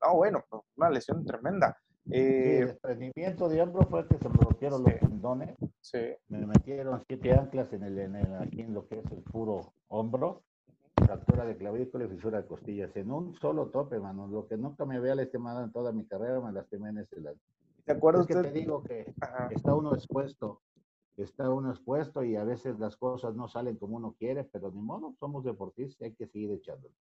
Ah, 0.00 0.12
bueno, 0.12 0.44
pues, 0.48 0.62
una 0.76 0.90
lesión 0.90 1.24
tremenda. 1.24 1.76
Eh, 2.10 2.60
el 2.60 2.66
desprendimiento 2.68 3.48
de 3.48 3.60
hombro 3.60 3.86
fue 3.86 4.06
que 4.06 4.16
se 4.16 4.28
rompieron 4.28 4.82
los 4.82 4.98
tendones. 4.98 5.56
Sí. 5.80 5.98
Me 6.28 6.46
metieron 6.46 7.02
siete 7.06 7.32
anclas 7.32 7.72
en 7.72 7.82
el, 7.82 7.98
en 7.98 8.16
el, 8.16 8.34
aquí 8.36 8.62
en 8.62 8.72
lo 8.72 8.86
que 8.86 9.00
es 9.00 9.12
el 9.12 9.22
puro 9.22 9.72
hombro 9.88 10.42
fractura 11.00 11.44
de 11.44 11.56
clavícula 11.56 12.04
y 12.04 12.08
fisura 12.08 12.42
de 12.42 12.46
costillas 12.46 12.94
en 12.96 13.10
un 13.10 13.34
solo 13.34 13.68
tope, 13.68 13.98
mano. 13.98 14.26
Lo 14.26 14.46
que 14.46 14.56
nunca 14.56 14.84
me 14.84 14.96
había 14.96 15.14
lastimado 15.14 15.62
en 15.62 15.72
toda 15.72 15.92
mi 15.92 16.06
carrera, 16.06 16.40
me 16.40 16.52
lastimé 16.52 16.90
en 16.90 16.98
ese 16.98 17.20
lado. 17.20 17.36
¿De 17.86 17.92
acuerdo 17.92 18.26
que 18.26 18.34
te 18.34 18.52
digo 18.52 18.82
que 18.82 19.14
está 19.50 19.74
uno 19.74 19.94
expuesto, 19.94 20.60
está 21.16 21.48
uno 21.50 21.70
expuesto 21.70 22.22
y 22.22 22.36
a 22.36 22.44
veces 22.44 22.78
las 22.78 22.96
cosas 22.96 23.34
no 23.34 23.48
salen 23.48 23.76
como 23.76 23.96
uno 23.96 24.14
quiere, 24.18 24.44
pero 24.44 24.70
ni 24.70 24.82
modo, 24.82 25.14
somos 25.18 25.44
deportistas 25.44 26.00
y 26.02 26.04
hay 26.04 26.14
que 26.14 26.26
seguir 26.26 26.52
echándolo. 26.52 26.92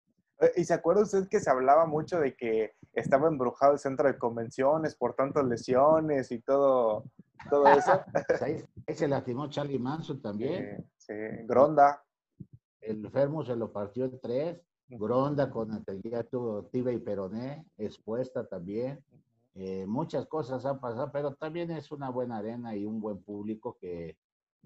Eh, 0.41 0.53
¿Y 0.57 0.65
se 0.65 0.75
acuerda 0.75 1.03
usted 1.03 1.29
que 1.29 1.41
se 1.41 1.51
hablaba 1.51 1.87
mucho 1.87 2.21
de 2.21 2.37
que 2.37 2.75
estaba 2.93 3.29
embrujado 3.29 3.73
el 3.73 3.79
centro 3.79 4.07
de 4.07 4.19
convenciones 4.19 4.95
por 4.95 5.15
tantas 5.15 5.45
lesiones 5.45 6.31
y 6.31 6.41
todo, 6.41 7.05
todo 7.51 7.67
eso? 7.67 8.01
Pues 8.29 8.43
ahí, 8.43 8.65
se 8.95 9.09
lastimó 9.09 9.49
Charlie 9.49 9.79
Manson 9.79 10.21
también. 10.21 10.89
Sí, 10.99 11.15
Gronda 11.47 12.06
el 12.87 13.05
enfermo 13.05 13.45
se 13.45 13.57
lo 13.57 13.73
partió 13.73 14.05
en 14.05 14.19
tres, 14.21 14.61
Gronda 14.89 15.51
con 15.51 15.85
tuvo 16.31 16.65
Tiba 16.65 16.93
y 16.93 16.99
Peroné, 16.99 17.67
expuesta 17.77 18.47
también. 18.47 19.03
Eh, 19.55 19.85
muchas 19.87 20.27
cosas 20.27 20.65
han 20.65 20.79
pasado, 20.79 21.11
pero 21.13 21.35
también 21.35 21.71
es 21.71 21.91
una 21.91 22.11
buena 22.11 22.39
arena 22.39 22.77
y 22.77 22.85
un 22.85 23.01
buen 23.01 23.19
público 23.19 23.77
que 23.81 24.17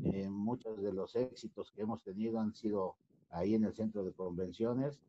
eh, 0.03 0.29
muchos 0.29 0.83
de 0.83 0.93
los 0.93 1.17
éxitos 1.17 1.73
que 1.73 1.83
hemos 1.83 2.03
tenido 2.03 2.39
han 2.39 2.55
sido 2.55 2.97
ahí 3.31 3.55
en 3.55 3.65
el 3.65 3.73
centro 3.73 4.05
de 4.05 4.13
convenciones 4.13 5.01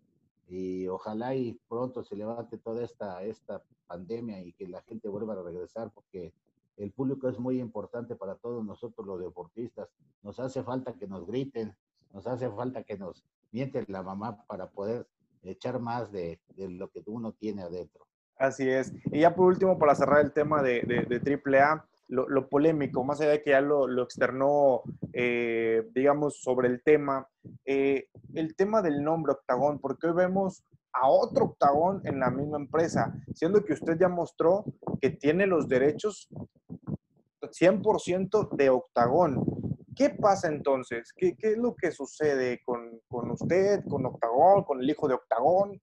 y 0.48 0.88
ojalá 0.88 1.36
y 1.36 1.60
pronto 1.68 2.04
se 2.04 2.16
levante 2.16 2.58
toda 2.58 2.84
esta, 2.84 3.24
esta 3.24 3.64
pandemia 3.88 4.42
y 4.42 4.54
que 4.54 4.68
la 4.68 4.82
gente 4.84 5.10
vuelva 5.10 5.34
a 5.34 5.44
regresar 5.44 5.92
porque 5.92 6.34
el 6.78 6.92
público 6.92 7.28
es 7.28 7.40
muy 7.40 7.60
importante 7.60 8.16
para 8.16 8.36
todos 8.36 8.64
nosotros 8.64 9.06
los 9.06 9.20
deportistas. 9.20 9.90
Nos 10.24 10.40
hace 10.40 10.64
falta 10.64 10.94
que 10.94 11.08
nos 11.08 11.26
griten, 11.26 11.76
nos 12.14 12.28
hace 12.28 12.50
falta 12.50 12.84
que 12.84 12.98
nos 12.98 13.24
miente 13.52 13.84
la 13.88 14.04
mamá 14.04 14.44
para 14.48 14.70
poder 14.70 15.08
echar 15.44 15.80
más 15.80 16.12
de, 16.12 16.40
lo 16.56 16.90
que 16.90 17.04
uno 17.06 17.34
tiene 17.34 17.64
adentro. 17.64 18.06
Así 18.38 18.70
es. 18.70 18.94
Y 19.12 19.22
ya 19.22 19.36
por 19.36 19.48
último, 19.48 19.78
para 19.78 19.96
cerrar 19.96 20.22
el 20.22 20.34
tema 20.34 20.62
de, 20.62 20.82
de, 20.82 21.40
AAA, 21.46 21.86
lo, 22.08 22.50
polémico, 22.50 23.04
más 23.04 23.22
allá 23.22 23.32
de 23.32 23.42
que 23.42 23.52
ya 23.52 23.62
lo, 23.62 23.88
lo 23.88 24.04
externó, 24.04 24.82
eh, 25.14 25.88
digamos, 25.94 26.42
sobre 26.42 26.68
el 26.68 26.82
tema, 26.84 27.28
eh, 27.66 28.08
el 28.34 28.56
tema 28.56 28.82
del 28.82 29.04
nombre 29.04 29.34
Octagón, 29.34 29.80
porque 29.80 30.08
hoy 30.08 30.14
vemos 30.14 30.64
a 30.94 31.08
otro 31.08 31.46
Octagón 31.46 32.02
en 32.04 32.20
la 32.20 32.30
misma 32.30 32.58
empresa, 32.58 33.14
siendo 33.34 33.64
que 33.64 33.74
usted 33.74 33.98
ya 33.98 34.10
mostró 34.10 34.66
que 35.00 35.12
tiene 35.12 35.48
los 35.48 35.68
derechos 35.68 36.28
100% 37.42 38.50
de 38.52 38.70
Octagón. 38.70 39.44
¿Qué 39.96 40.10
pasa 40.10 40.48
entonces? 40.48 41.14
¿Qué, 41.16 41.36
es 41.38 41.58
lo 41.58 41.76
que 41.76 41.92
sucede 41.92 42.62
con, 42.64 43.02
usted, 43.32 43.84
con 43.90 44.06
Octagón, 44.06 44.64
con 44.64 44.82
el 44.82 44.90
hijo 44.90 45.08
de 45.08 45.16
Octagón? 45.16 45.82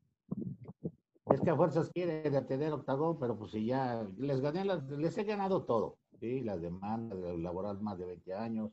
Es 1.26 1.40
que 1.42 1.50
a 1.50 1.56
fuerzas 1.56 1.90
quiere 1.92 2.30
detener 2.30 2.72
Octagón, 2.72 3.18
pero 3.18 3.38
pues 3.38 3.52
si 3.52 3.66
ya 3.66 4.06
les 4.16 5.18
he 5.18 5.24
ganado 5.24 5.64
todo, 5.64 5.98
¿sí? 6.18 6.40
Las 6.40 6.60
demandas 6.62 7.18
laboral 7.38 7.80
más 7.80 7.98
de 7.98 8.06
20 8.06 8.34
años, 8.34 8.70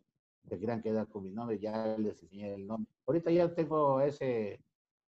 se 0.47 0.57
quieran 0.57 0.81
quedar 0.81 1.07
con 1.09 1.23
mi 1.23 1.31
nombre, 1.31 1.59
ya 1.59 1.97
les 1.97 2.21
enseñé 2.21 2.53
el 2.53 2.67
nombre. 2.67 2.89
Ahorita 3.05 3.31
ya 3.31 3.53
tengo 3.53 3.99
ese, 3.99 4.61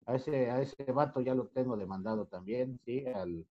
a 0.08 0.16
ese, 0.16 0.50
a 0.50 0.62
ese 0.62 0.92
vato 0.92 1.22
ya 1.22 1.36
lo 1.36 1.48
tengo 1.48 1.78
demandado 1.78 2.26
también, 2.26 2.80
¿sí? 2.84 3.06
Al 3.06 3.46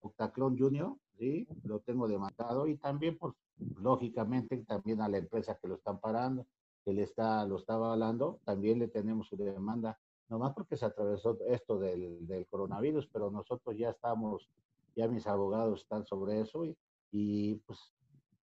Octaclón 0.00 0.58
Junior, 0.58 0.94
¿sí? 1.18 1.48
Lo 1.64 1.80
tengo 1.80 2.06
demandado 2.06 2.66
y 2.66 2.76
también, 2.76 3.16
pues, 3.16 3.34
lógicamente, 3.76 4.56
también 4.58 5.00
a 5.00 5.08
la 5.08 5.18
empresa 5.18 5.58
que 5.60 5.68
lo 5.68 5.76
están 5.76 6.00
parando, 6.00 6.46
que 6.84 6.92
le 6.92 7.02
está, 7.02 7.44
lo 7.46 7.58
está 7.58 7.74
avalando, 7.74 8.40
también 8.44 8.78
le 8.78 8.88
tenemos 8.88 9.28
su 9.28 9.36
demanda, 9.36 9.98
nomás 10.28 10.54
porque 10.54 10.76
se 10.76 10.86
atravesó 10.86 11.38
esto 11.46 11.78
del, 11.78 12.26
del 12.26 12.46
coronavirus, 12.46 13.08
pero 13.12 13.30
nosotros 13.30 13.76
ya 13.76 13.90
estamos, 13.90 14.48
ya 14.96 15.08
mis 15.08 15.26
abogados 15.26 15.82
están 15.82 16.06
sobre 16.06 16.40
eso 16.40 16.64
y, 16.64 16.76
y 17.10 17.56
pues 17.66 17.92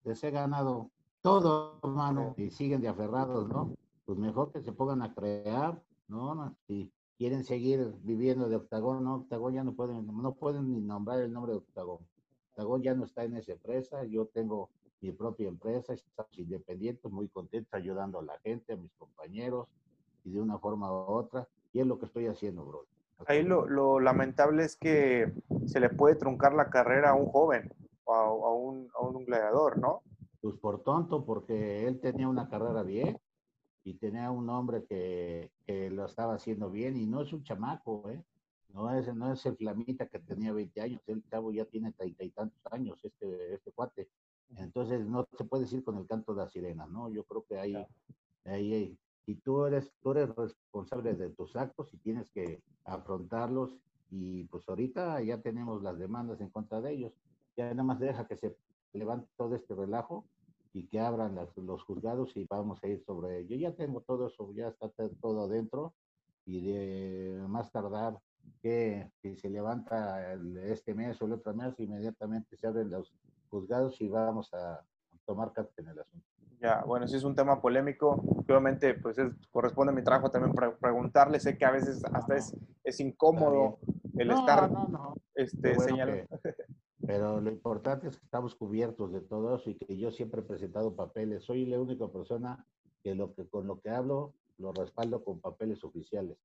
les 0.04 0.24
he 0.24 0.32
ganado 0.32 0.92
todo, 1.22 1.80
hermano, 1.84 2.36
y 2.38 2.52
siguen 2.52 2.82
de 2.82 2.88
aferrados, 2.88 3.48
¿no? 3.48 3.76
Pues 4.06 4.18
mejor 4.18 4.52
que 4.52 4.62
se 4.62 4.72
pongan 4.72 5.02
a 5.02 5.14
crear, 5.14 5.82
¿no? 6.08 6.56
Si 6.68 6.92
quieren 7.18 7.44
seguir 7.44 7.96
viviendo 8.04 8.48
de 8.48 8.58
Octagón, 8.58 9.04
¿no? 9.04 9.16
Octagón 9.16 9.56
ya 9.56 9.64
no 9.64 9.74
pueden, 9.74 10.06
no 10.06 10.36
pueden 10.36 10.72
ni 10.72 10.82
nombrar 10.82 11.22
el 11.22 11.34
nombre 11.34 11.54
de 11.54 11.58
Octagón. 11.58 12.00
Octagón 12.52 12.84
ya 12.84 12.94
no 12.94 13.06
está 13.06 13.24
en 13.24 13.38
esa 13.38 13.54
empresa, 13.54 14.06
yo 14.06 14.28
tengo 14.28 14.70
mi 15.06 15.12
propia 15.12 15.48
empresa, 15.48 15.94
estamos 15.94 16.38
independientes, 16.38 17.12
muy 17.12 17.28
contentos, 17.28 17.74
ayudando 17.74 18.20
a 18.20 18.24
la 18.24 18.40
gente, 18.40 18.74
a 18.74 18.78
mis 18.78 18.92
compañeros, 18.94 19.68
y 20.24 20.32
de 20.32 20.42
una 20.42 20.58
forma 20.58 20.92
u 20.92 20.96
otra, 20.96 21.48
y 21.72 21.80
es 21.80 21.86
lo 21.86 22.00
que 22.00 22.06
estoy 22.08 22.26
haciendo, 22.28 22.66
bro. 22.66 22.86
Ahí 23.28 23.44
lo, 23.44 23.68
lo 23.68 24.00
lamentable 24.00 24.64
es 24.64 24.76
que 24.76 25.32
se 25.68 25.80
le 25.80 25.90
puede 25.90 26.16
truncar 26.16 26.54
la 26.54 26.70
carrera 26.70 27.12
a 27.12 27.16
un 27.16 27.28
joven 27.28 27.72
o 28.04 28.14
a, 28.14 28.26
a 28.26 28.54
un, 28.54 28.90
a 28.94 29.02
un 29.06 29.26
gladiador, 29.26 29.78
¿no? 29.78 30.02
pues 30.42 30.58
por 30.60 30.84
tonto, 30.84 31.26
porque 31.26 31.88
él 31.88 32.00
tenía 32.00 32.28
una 32.28 32.48
carrera 32.48 32.84
bien 32.84 33.18
y 33.84 33.96
tenía 33.96 34.30
un 34.30 34.48
hombre 34.50 34.86
que, 34.86 35.50
que, 35.66 35.90
lo 35.90 36.06
estaba 36.06 36.36
haciendo 36.36 36.70
bien 36.70 36.96
y 36.98 37.08
no 37.08 37.24
es 37.24 37.34
un 37.34 37.44
chamaco, 37.44 38.08
¿eh? 38.12 38.24
No 38.70 38.94
es, 38.94 39.12
no 39.16 39.34
es 39.34 39.44
el 39.48 39.58
flamita 39.58 40.08
que 40.08 40.20
tenía 40.20 40.54
20 40.54 40.82
años, 40.82 41.02
el 41.08 41.24
chavo 41.26 41.52
ya 41.52 41.66
tiene 41.66 41.94
treinta 41.94 42.24
y 42.24 42.30
tantos 42.30 42.62
años, 42.72 43.04
este, 43.04 43.56
este 43.56 43.72
cuate. 43.72 44.08
Entonces 44.58 45.06
no 45.06 45.28
se 45.38 45.44
puede 45.46 45.64
decir 45.64 45.84
con 45.84 45.98
el 45.98 46.08
canto 46.08 46.34
de 46.34 46.44
la 46.44 46.50
sirena, 46.50 46.86
¿no? 46.86 47.10
Yo 47.10 47.24
creo 47.24 47.46
que 47.46 47.58
ahí, 47.58 47.76
ahí, 48.46 48.74
ahí, 48.74 49.00
y 49.26 49.36
tú 49.36 49.66
eres, 49.66 49.92
tú 50.02 50.12
eres 50.12 50.36
responsable 50.36 51.14
de 51.16 51.30
tus 51.32 51.56
actos 51.56 51.94
y 51.94 51.98
tienes 51.98 52.30
que 52.30 52.62
afrontarlos 52.84 53.76
y 54.12 54.44
pues 54.46 54.68
ahorita 54.70 55.22
ya 55.24 55.42
tenemos 55.42 55.82
las 55.82 55.98
demandas 55.98 56.40
en 56.42 56.50
contra 56.50 56.80
de 56.80 56.94
ellos. 56.94 57.14
Ya 57.58 57.70
nada 57.72 57.84
más 57.84 58.00
deja 58.00 58.28
que 58.28 58.38
se 58.38 58.56
levante 58.94 59.28
todo 59.36 59.56
este 59.56 59.74
relajo 59.74 60.26
y 60.74 60.88
que 60.88 61.00
abran 61.00 61.36
los 61.56 61.84
juzgados 61.84 62.36
y 62.36 62.46
vamos 62.46 62.84
a 62.84 62.88
ir 62.88 63.04
sobre 63.04 63.40
ello. 63.40 63.56
Ya 63.56 63.74
tengo 63.76 64.02
todo 64.02 64.28
eso, 64.28 64.52
ya 64.54 64.68
está 64.68 64.90
todo 65.22 65.46
adentro 65.46 65.96
y 66.46 66.62
de 66.62 67.46
más 67.48 67.72
tardar 67.72 68.20
que 68.62 69.12
si 69.22 69.36
se 69.38 69.50
levanta 69.50 70.34
este 70.66 70.94
mes 70.94 71.20
o 71.22 71.26
el 71.26 71.34
otro 71.34 71.54
mes, 71.56 71.80
inmediatamente 71.80 72.56
se 72.58 72.68
abren 72.68 72.92
los 72.92 73.12
juzgados 73.50 74.00
y 74.02 74.08
vamos 74.08 74.54
a 74.54 74.82
tomar 75.26 75.54
carta 75.54 75.74
en 75.78 75.90
el 75.90 76.00
asunto. 76.00 76.26
Ya, 76.62 76.84
bueno, 76.86 77.08
si 77.08 77.16
es 77.16 77.24
un 77.24 77.36
tema 77.36 77.62
polémico. 77.62 78.24
Obviamente, 78.48 78.94
pues 78.96 79.18
corresponde 79.52 79.92
a 79.92 79.96
mi 79.96 80.04
trabajo 80.04 80.30
también 80.30 80.56
preguntarle. 80.80 81.40
Sé 81.40 81.58
que 81.58 81.66
a 81.66 81.72
veces 81.72 82.04
hasta 82.06 82.36
es, 82.36 82.56
es 82.84 83.00
incómodo 83.00 83.80
el 84.18 84.32
estar 84.32 84.70
Este, 85.34 85.78
señalando. 85.80 86.26
Pero 87.06 87.40
lo 87.40 87.52
importante 87.52 88.08
es 88.08 88.18
que 88.18 88.26
estamos 88.26 88.56
cubiertos 88.56 89.12
de 89.12 89.22
todo 89.22 89.56
eso 89.56 89.70
y 89.70 89.76
que 89.76 89.98
yo 89.98 90.12
siempre 90.12 90.42
he 90.42 90.44
presentado 90.44 90.96
papeles. 90.96 91.44
Soy 91.44 91.66
la 91.66 91.80
única 91.80 92.08
persona 92.08 92.66
que, 93.04 93.14
lo 93.14 93.34
que 93.36 93.48
con 93.48 93.68
lo 93.68 93.80
que 93.80 93.90
hablo 93.90 94.34
lo 94.58 94.72
respaldo 94.72 95.24
con 95.24 95.40
papeles 95.40 95.84
oficiales. 95.84 96.38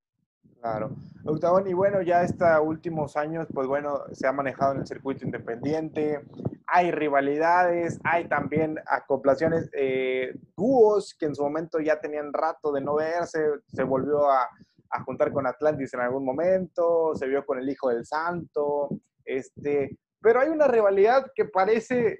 Claro. 0.60 0.94
Octavón, 1.24 1.66
y 1.68 1.72
bueno, 1.72 2.02
ya 2.02 2.22
estos 2.22 2.46
últimos 2.62 3.16
años, 3.16 3.46
pues 3.52 3.66
bueno, 3.66 4.02
se 4.12 4.26
ha 4.26 4.32
manejado 4.32 4.72
en 4.72 4.80
el 4.80 4.86
circuito 4.86 5.24
independiente, 5.24 6.20
hay 6.66 6.90
rivalidades, 6.90 7.98
hay 8.04 8.28
también 8.28 8.78
acoplaciones, 8.86 9.70
eh, 9.72 10.34
dúos 10.56 11.14
que 11.18 11.26
en 11.26 11.34
su 11.34 11.42
momento 11.42 11.80
ya 11.80 11.98
tenían 11.98 12.32
rato 12.32 12.72
de 12.72 12.82
no 12.82 12.96
verse, 12.96 13.40
se 13.68 13.82
volvió 13.84 14.30
a, 14.30 14.48
a 14.90 15.02
juntar 15.04 15.32
con 15.32 15.46
Atlantis 15.46 15.94
en 15.94 16.00
algún 16.00 16.26
momento, 16.26 17.14
se 17.14 17.26
vio 17.26 17.44
con 17.46 17.58
el 17.58 17.68
Hijo 17.68 17.88
del 17.88 18.04
Santo, 18.04 18.90
este, 19.24 19.96
pero 20.20 20.40
hay 20.40 20.50
una 20.50 20.68
rivalidad 20.68 21.26
que 21.34 21.46
parece 21.46 22.18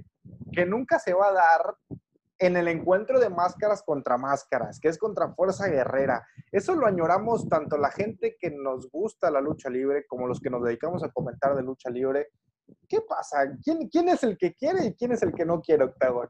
que 0.52 0.64
nunca 0.64 0.98
se 0.98 1.12
va 1.12 1.28
a 1.28 1.32
dar 1.32 1.74
en 2.40 2.56
el 2.56 2.68
encuentro 2.68 3.20
de 3.20 3.28
máscaras 3.28 3.82
contra 3.82 4.16
máscaras, 4.16 4.80
que 4.80 4.88
es 4.88 4.98
contra 4.98 5.32
Fuerza 5.34 5.68
Guerrera. 5.68 6.26
Eso 6.50 6.74
lo 6.74 6.86
añoramos 6.86 7.46
tanto 7.48 7.76
la 7.76 7.90
gente 7.90 8.36
que 8.40 8.50
nos 8.50 8.90
gusta 8.90 9.30
la 9.30 9.42
lucha 9.42 9.68
libre 9.68 10.06
como 10.08 10.26
los 10.26 10.40
que 10.40 10.50
nos 10.50 10.64
dedicamos 10.64 11.04
a 11.04 11.10
comentar 11.10 11.54
de 11.54 11.62
lucha 11.62 11.90
libre. 11.90 12.28
¿Qué 12.88 13.02
pasa? 13.02 13.38
¿Quién, 13.62 13.88
quién 13.88 14.08
es 14.08 14.22
el 14.22 14.38
que 14.38 14.54
quiere 14.54 14.86
y 14.86 14.94
quién 14.94 15.12
es 15.12 15.22
el 15.22 15.32
que 15.34 15.44
no 15.44 15.60
quiere, 15.60 15.84
Octagon? 15.84 16.28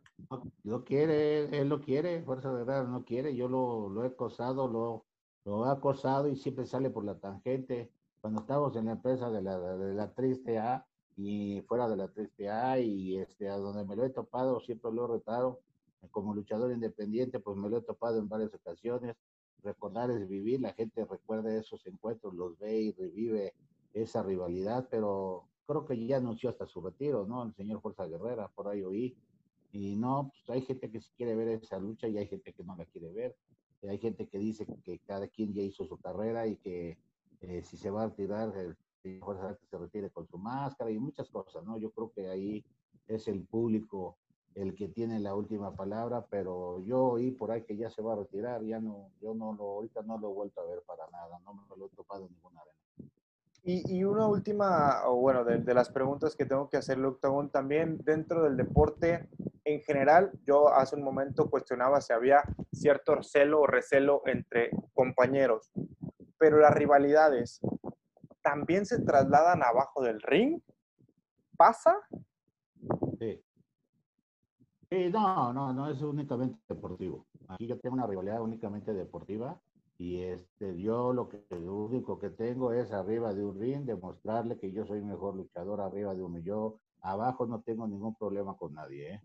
Lo 0.64 0.84
quiere, 0.84 1.44
él 1.56 1.68
lo 1.68 1.80
quiere, 1.80 2.22
Fuerza 2.24 2.50
Guerrera 2.50 2.82
no 2.82 3.04
quiere. 3.04 3.36
Yo 3.36 3.48
lo, 3.48 3.88
lo 3.88 4.02
he 4.02 4.08
acosado, 4.08 4.66
lo, 4.66 5.06
lo 5.44 5.66
he 5.66 5.70
acosado 5.70 6.28
y 6.28 6.36
siempre 6.36 6.66
sale 6.66 6.90
por 6.90 7.04
la 7.04 7.20
tangente. 7.20 7.92
Cuando 8.20 8.40
estábamos 8.40 8.74
en 8.74 8.86
la 8.86 8.92
empresa 8.92 9.30
de 9.30 9.42
la, 9.42 9.58
de 9.58 9.94
la 9.94 10.12
Triste 10.12 10.58
A, 10.58 10.84
y 11.22 11.60
fuera 11.62 11.88
de 11.88 11.96
la 11.96 12.08
3PA 12.08 12.82
y 12.82 13.18
este, 13.18 13.48
a 13.48 13.56
donde 13.56 13.84
me 13.84 13.96
lo 13.96 14.04
he 14.04 14.10
topado, 14.10 14.60
siempre 14.60 14.90
lo 14.92 15.04
he 15.04 15.18
retado. 15.18 15.60
Como 16.10 16.34
luchador 16.34 16.72
independiente, 16.72 17.40
pues 17.40 17.56
me 17.56 17.68
lo 17.68 17.78
he 17.78 17.82
topado 17.82 18.18
en 18.18 18.28
varias 18.28 18.54
ocasiones. 18.54 19.16
Recordar 19.62 20.10
es 20.10 20.26
vivir, 20.28 20.60
la 20.60 20.72
gente 20.72 21.04
recuerda 21.04 21.54
esos 21.54 21.86
encuentros, 21.86 22.34
los 22.34 22.58
ve 22.58 22.80
y 22.80 22.92
revive 22.92 23.54
esa 23.92 24.22
rivalidad, 24.22 24.88
pero 24.90 25.48
creo 25.66 25.84
que 25.84 26.06
ya 26.06 26.16
anunció 26.16 26.50
hasta 26.50 26.66
su 26.66 26.80
retiro, 26.80 27.26
¿no? 27.26 27.42
El 27.44 27.54
señor 27.54 27.80
Fuerza 27.80 28.06
Guerrera, 28.06 28.48
por 28.48 28.68
ahí 28.68 28.82
oí. 28.82 29.16
Y 29.72 29.96
no, 29.96 30.32
pues 30.32 30.50
hay 30.50 30.62
gente 30.62 30.90
que 30.90 31.00
sí 31.00 31.10
quiere 31.16 31.36
ver 31.36 31.48
esa 31.48 31.78
lucha 31.78 32.08
y 32.08 32.18
hay 32.18 32.26
gente 32.26 32.52
que 32.52 32.64
no 32.64 32.74
la 32.76 32.86
quiere 32.86 33.12
ver. 33.12 33.36
Hay 33.88 33.98
gente 33.98 34.26
que 34.26 34.38
dice 34.38 34.66
que 34.84 34.98
cada 35.00 35.28
quien 35.28 35.54
ya 35.54 35.62
hizo 35.62 35.84
su 35.84 35.96
carrera 35.98 36.46
y 36.46 36.56
que 36.56 36.98
eh, 37.40 37.62
si 37.62 37.76
se 37.76 37.90
va 37.90 38.02
a 38.02 38.08
retirar, 38.08 38.52
el 38.56 38.76
Fuerza 39.20 39.56
que 39.56 39.66
se 39.66 39.78
retire 39.78 40.10
con 40.10 40.26
su 40.26 40.36
máscara 40.36 40.90
y 40.90 40.98
muchas 40.98 41.30
cosas, 41.30 41.64
¿no? 41.64 41.78
Yo 41.78 41.90
creo 41.90 42.12
que 42.12 42.28
ahí 42.28 42.64
es 43.06 43.28
el 43.28 43.46
público 43.46 44.18
el 44.54 44.74
que 44.74 44.88
tiene 44.88 45.20
la 45.20 45.34
última 45.34 45.74
palabra, 45.74 46.26
pero 46.28 46.80
yo 46.80 47.04
oí 47.04 47.30
por 47.30 47.50
ahí 47.50 47.62
que 47.62 47.76
ya 47.76 47.90
se 47.90 48.02
va 48.02 48.14
a 48.14 48.16
retirar, 48.16 48.62
ya 48.62 48.80
no, 48.80 49.10
yo 49.20 49.34
no 49.34 49.52
lo, 49.52 49.64
ahorita 49.64 50.02
no 50.02 50.18
lo 50.18 50.30
he 50.30 50.34
vuelto 50.34 50.60
a 50.60 50.66
ver 50.66 50.82
para 50.86 51.06
nada, 51.10 51.38
no 51.44 51.54
me 51.54 51.62
lo 51.76 51.86
he 51.86 51.88
topado 51.90 52.28
ninguna 52.28 52.60
arena. 52.60 52.76
Y, 53.62 53.98
y, 53.98 54.04
una 54.04 54.26
última, 54.26 55.06
bueno, 55.06 55.44
de, 55.44 55.74
las 55.74 55.90
preguntas 55.90 56.34
que 56.34 56.46
tengo 56.46 56.70
que 56.70 56.78
hacerle, 56.78 57.08
Octagon, 57.08 57.50
también 57.50 57.98
dentro 57.98 58.42
del 58.42 58.56
deporte 58.56 59.28
en 59.64 59.82
general, 59.82 60.32
yo 60.46 60.68
hace 60.68 60.96
un 60.96 61.02
momento 61.02 61.50
cuestionaba 61.50 62.00
si 62.00 62.14
había 62.14 62.42
cierto 62.72 63.22
celo 63.22 63.60
o 63.60 63.66
recelo 63.66 64.22
entre 64.24 64.70
compañeros, 64.94 65.70
pero 66.38 66.58
las 66.58 66.72
rivalidades, 66.72 67.60
también 68.42 68.86
se 68.86 69.02
trasladan 69.02 69.62
abajo 69.62 70.02
del 70.02 70.20
ring? 70.22 70.60
¿Pasa? 71.56 71.96
Sí, 74.90 75.08
no, 75.10 75.52
no, 75.52 75.72
no 75.72 75.88
es 75.88 76.02
únicamente 76.02 76.58
deportivo. 76.68 77.26
Aquí 77.48 77.66
yo 77.66 77.78
tengo 77.78 77.94
una 77.94 78.06
rivalidad 78.06 78.42
únicamente 78.42 78.92
deportiva 78.92 79.60
y 79.98 80.22
este, 80.22 80.80
yo 80.80 81.12
lo, 81.12 81.28
que, 81.28 81.44
lo 81.50 81.76
único 81.76 82.18
que 82.18 82.30
tengo 82.30 82.72
es 82.72 82.90
arriba 82.90 83.32
de 83.32 83.44
un 83.44 83.60
ring, 83.60 83.84
demostrarle 83.84 84.58
que 84.58 84.72
yo 84.72 84.84
soy 84.86 85.02
mejor 85.02 85.36
luchador 85.36 85.80
arriba 85.80 86.14
de 86.14 86.22
uno. 86.22 86.38
Yo 86.38 86.80
abajo 87.02 87.46
no 87.46 87.60
tengo 87.60 87.86
ningún 87.86 88.14
problema 88.16 88.56
con 88.56 88.74
nadie. 88.74 89.14
¿eh? 89.14 89.20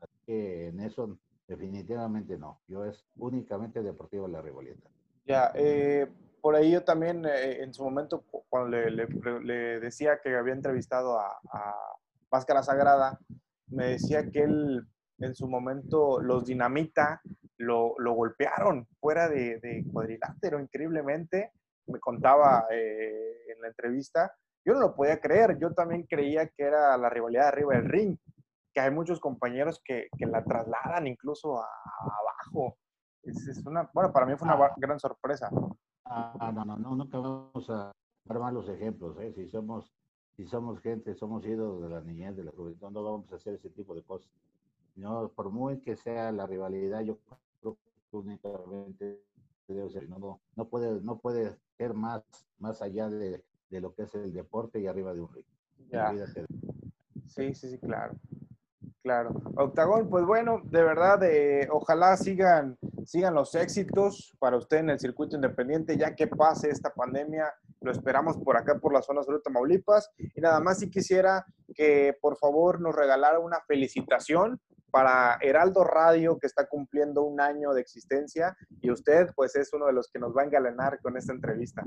Así 0.00 0.14
que 0.24 0.68
en 0.68 0.80
eso 0.80 1.18
definitivamente 1.46 2.38
no. 2.38 2.60
Yo 2.66 2.84
es 2.84 3.04
únicamente 3.16 3.82
deportiva 3.82 4.26
la 4.28 4.40
rivalidad. 4.40 4.76
Ya, 5.26 5.50
eh, 5.54 6.06
por 6.40 6.54
ahí 6.54 6.70
yo 6.70 6.84
también 6.84 7.24
eh, 7.26 7.62
en 7.62 7.74
su 7.74 7.82
momento, 7.82 8.24
cuando 8.48 8.78
le, 8.78 8.90
le, 8.90 9.80
decía 9.80 10.20
que 10.22 10.36
había 10.36 10.54
entrevistado 10.54 11.18
a, 11.18 11.38
a, 11.52 11.74
Máscara 12.30 12.62
Sagrada, 12.62 13.18
me 13.68 13.86
decía 13.88 14.30
que 14.30 14.42
él 14.42 14.86
en 15.18 15.34
su 15.34 15.48
momento 15.48 16.20
los 16.20 16.44
dinamita 16.44 17.20
lo, 17.58 17.94
lo 17.98 18.12
golpearon 18.12 18.86
fuera 19.00 19.28
de, 19.28 19.58
de, 19.60 19.84
cuadrilátero 19.90 20.60
increíblemente. 20.60 21.52
Me 21.86 21.98
contaba 22.00 22.66
eh, 22.70 23.52
en 23.54 23.60
la 23.62 23.68
entrevista. 23.68 24.32
Yo 24.64 24.74
no 24.74 24.80
lo 24.80 24.94
podía 24.94 25.20
creer. 25.20 25.58
Yo 25.58 25.72
también 25.72 26.04
creía 26.04 26.48
que 26.48 26.64
era 26.64 26.96
la 26.98 27.08
rivalidad 27.08 27.48
arriba 27.48 27.74
del 27.74 27.88
ring, 27.88 28.18
que 28.74 28.80
hay 28.80 28.90
muchos 28.90 29.20
compañeros 29.20 29.80
que, 29.84 30.08
que 30.18 30.26
la 30.26 30.44
trasladan 30.44 31.06
incluso 31.06 31.58
a, 31.58 31.68
abajo. 32.00 32.76
Es, 33.22 33.46
es, 33.48 33.64
una, 33.66 33.88
bueno, 33.92 34.12
para 34.12 34.26
mí 34.26 34.36
fue 34.36 34.48
una 34.48 34.64
ah. 34.66 34.74
gran 34.76 34.98
sorpresa. 34.98 35.48
Ah, 36.04 36.52
no, 36.54 36.64
no, 36.64 36.76
no, 36.76 36.96
nunca 36.96 37.18
vamos 37.18 37.70
a 37.70 37.92
dar 38.24 38.38
malos 38.38 38.68
ejemplos, 38.68 39.18
¿eh? 39.20 39.32
Si 39.32 39.48
somos, 39.48 39.92
si 40.36 40.46
somos 40.46 40.80
gente, 40.80 41.14
somos 41.14 41.44
ídolos 41.46 41.82
de 41.82 41.88
la 41.88 42.00
niñez, 42.02 42.36
de 42.36 42.44
la 42.44 42.52
juventud, 42.52 42.90
no 42.90 43.02
vamos 43.02 43.32
a 43.32 43.36
hacer 43.36 43.54
ese 43.54 43.70
tipo 43.70 43.94
de 43.94 44.02
cosas. 44.02 44.30
No, 44.94 45.28
por 45.28 45.50
muy 45.50 45.80
que 45.80 45.96
sea 45.96 46.32
la 46.32 46.46
rivalidad, 46.46 47.00
yo 47.00 47.18
creo 47.60 47.76
únicamente 48.12 49.22
debe 49.68 49.90
ser, 49.90 50.08
no, 50.08 50.40
no, 50.54 50.68
puede, 50.68 51.00
no 51.02 51.18
puede 51.18 51.56
ser 51.76 51.94
más, 51.94 52.22
más 52.58 52.80
allá 52.80 53.08
de, 53.08 53.42
de 53.70 53.80
lo 53.80 53.94
que 53.94 54.02
es 54.02 54.14
el 54.14 54.32
deporte 54.32 54.80
y 54.80 54.86
arriba 54.86 55.12
de 55.12 55.20
un 55.20 55.32
ring. 55.32 55.44
Ya. 55.90 56.14
Sí, 57.26 57.54
sí, 57.54 57.68
sí, 57.68 57.78
claro. 57.78 58.14
Claro. 59.02 59.30
Octagón, 59.56 60.08
pues 60.08 60.24
bueno, 60.24 60.60
de 60.64 60.82
verdad, 60.82 61.22
eh, 61.24 61.68
ojalá 61.70 62.16
sigan, 62.16 62.76
sigan 63.04 63.34
los 63.34 63.54
éxitos 63.54 64.34
para 64.40 64.56
usted 64.56 64.78
en 64.78 64.90
el 64.90 64.98
circuito 64.98 65.36
independiente, 65.36 65.96
ya 65.96 66.14
que 66.14 66.26
pase 66.26 66.70
esta 66.70 66.92
pandemia. 66.92 67.52
Lo 67.80 67.90
esperamos 67.90 68.36
por 68.38 68.56
acá, 68.56 68.78
por 68.78 68.92
la 68.92 69.02
zona 69.02 69.22
sur 69.22 69.34
de 69.34 69.42
Tamaulipas. 69.42 70.10
Y 70.16 70.40
nada 70.40 70.60
más 70.60 70.78
si 70.78 70.90
quisiera 70.90 71.44
que 71.74 72.16
por 72.20 72.36
favor 72.36 72.80
nos 72.80 72.94
regalara 72.94 73.38
una 73.38 73.60
felicitación 73.66 74.60
para 74.90 75.36
Heraldo 75.42 75.84
Radio, 75.84 76.38
que 76.38 76.46
está 76.46 76.66
cumpliendo 76.66 77.22
un 77.22 77.40
año 77.40 77.72
de 77.72 77.80
existencia. 77.80 78.56
Y 78.80 78.90
usted, 78.90 79.28
pues, 79.34 79.54
es 79.56 79.72
uno 79.72 79.86
de 79.86 79.92
los 79.92 80.08
que 80.08 80.18
nos 80.18 80.34
va 80.34 80.42
a 80.42 80.44
engalanar 80.46 81.00
con 81.00 81.16
esta 81.16 81.32
entrevista. 81.32 81.84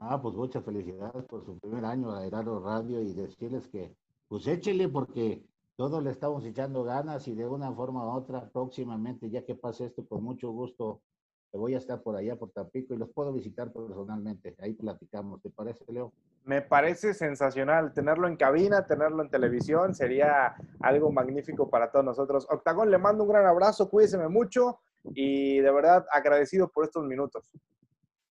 Ah, 0.00 0.20
pues 0.20 0.34
muchas 0.34 0.64
felicidades 0.64 1.24
por 1.26 1.44
su 1.44 1.58
primer 1.58 1.84
año 1.84 2.12
a 2.12 2.26
Heraldo 2.26 2.60
Radio 2.60 3.00
y 3.00 3.12
decirles 3.12 3.68
que 3.68 3.94
pues 4.26 4.46
échele 4.46 4.88
porque 4.88 5.44
todos 5.76 6.02
le 6.02 6.10
estamos 6.10 6.44
echando 6.44 6.82
ganas 6.82 7.28
y 7.28 7.34
de 7.34 7.46
una 7.46 7.72
forma 7.72 8.04
u 8.06 8.16
otra 8.16 8.50
próximamente, 8.50 9.30
ya 9.30 9.44
que 9.44 9.54
pase 9.54 9.86
esto, 9.86 10.06
con 10.06 10.24
mucho 10.24 10.50
gusto, 10.50 11.02
voy 11.58 11.74
a 11.74 11.78
estar 11.78 12.02
por 12.02 12.16
allá, 12.16 12.36
por 12.36 12.50
Tampico, 12.50 12.94
y 12.94 12.96
los 12.96 13.10
puedo 13.10 13.32
visitar 13.32 13.72
personalmente. 13.72 14.56
Ahí 14.60 14.74
platicamos. 14.74 15.42
¿Te 15.42 15.50
parece, 15.50 15.84
Leo? 15.92 16.12
Me 16.44 16.62
parece 16.62 17.14
sensacional. 17.14 17.92
Tenerlo 17.92 18.28
en 18.28 18.36
cabina, 18.36 18.86
tenerlo 18.86 19.22
en 19.22 19.30
televisión, 19.30 19.94
sería 19.94 20.54
algo 20.80 21.12
magnífico 21.12 21.68
para 21.68 21.90
todos 21.90 22.04
nosotros. 22.04 22.46
Octagón, 22.50 22.90
le 22.90 22.98
mando 22.98 23.24
un 23.24 23.30
gran 23.30 23.46
abrazo, 23.46 23.88
cuídeseme 23.88 24.28
mucho 24.28 24.80
y 25.14 25.60
de 25.60 25.70
verdad 25.70 26.06
agradecido 26.12 26.68
por 26.68 26.84
estos 26.84 27.04
minutos. 27.04 27.50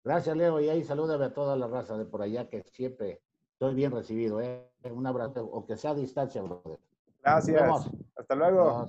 Gracias, 0.04 0.36
Leo, 0.36 0.60
y 0.60 0.68
ahí 0.68 0.84
salúdame 0.84 1.26
a 1.26 1.34
toda 1.34 1.56
la 1.56 1.66
raza 1.66 1.98
de 1.98 2.04
por 2.04 2.22
allá 2.22 2.48
que 2.48 2.62
siempre 2.62 3.20
Estoy 3.58 3.74
bien 3.74 3.90
recibido, 3.90 4.40
¿eh? 4.40 4.70
Un 4.84 5.04
abrazo, 5.04 5.44
o 5.44 5.66
que 5.66 5.76
sea 5.76 5.90
a 5.90 5.94
distancia, 5.96 6.40
brother. 6.42 6.78
Gracias. 7.20 7.90
Hasta 8.14 8.36
luego. 8.36 8.86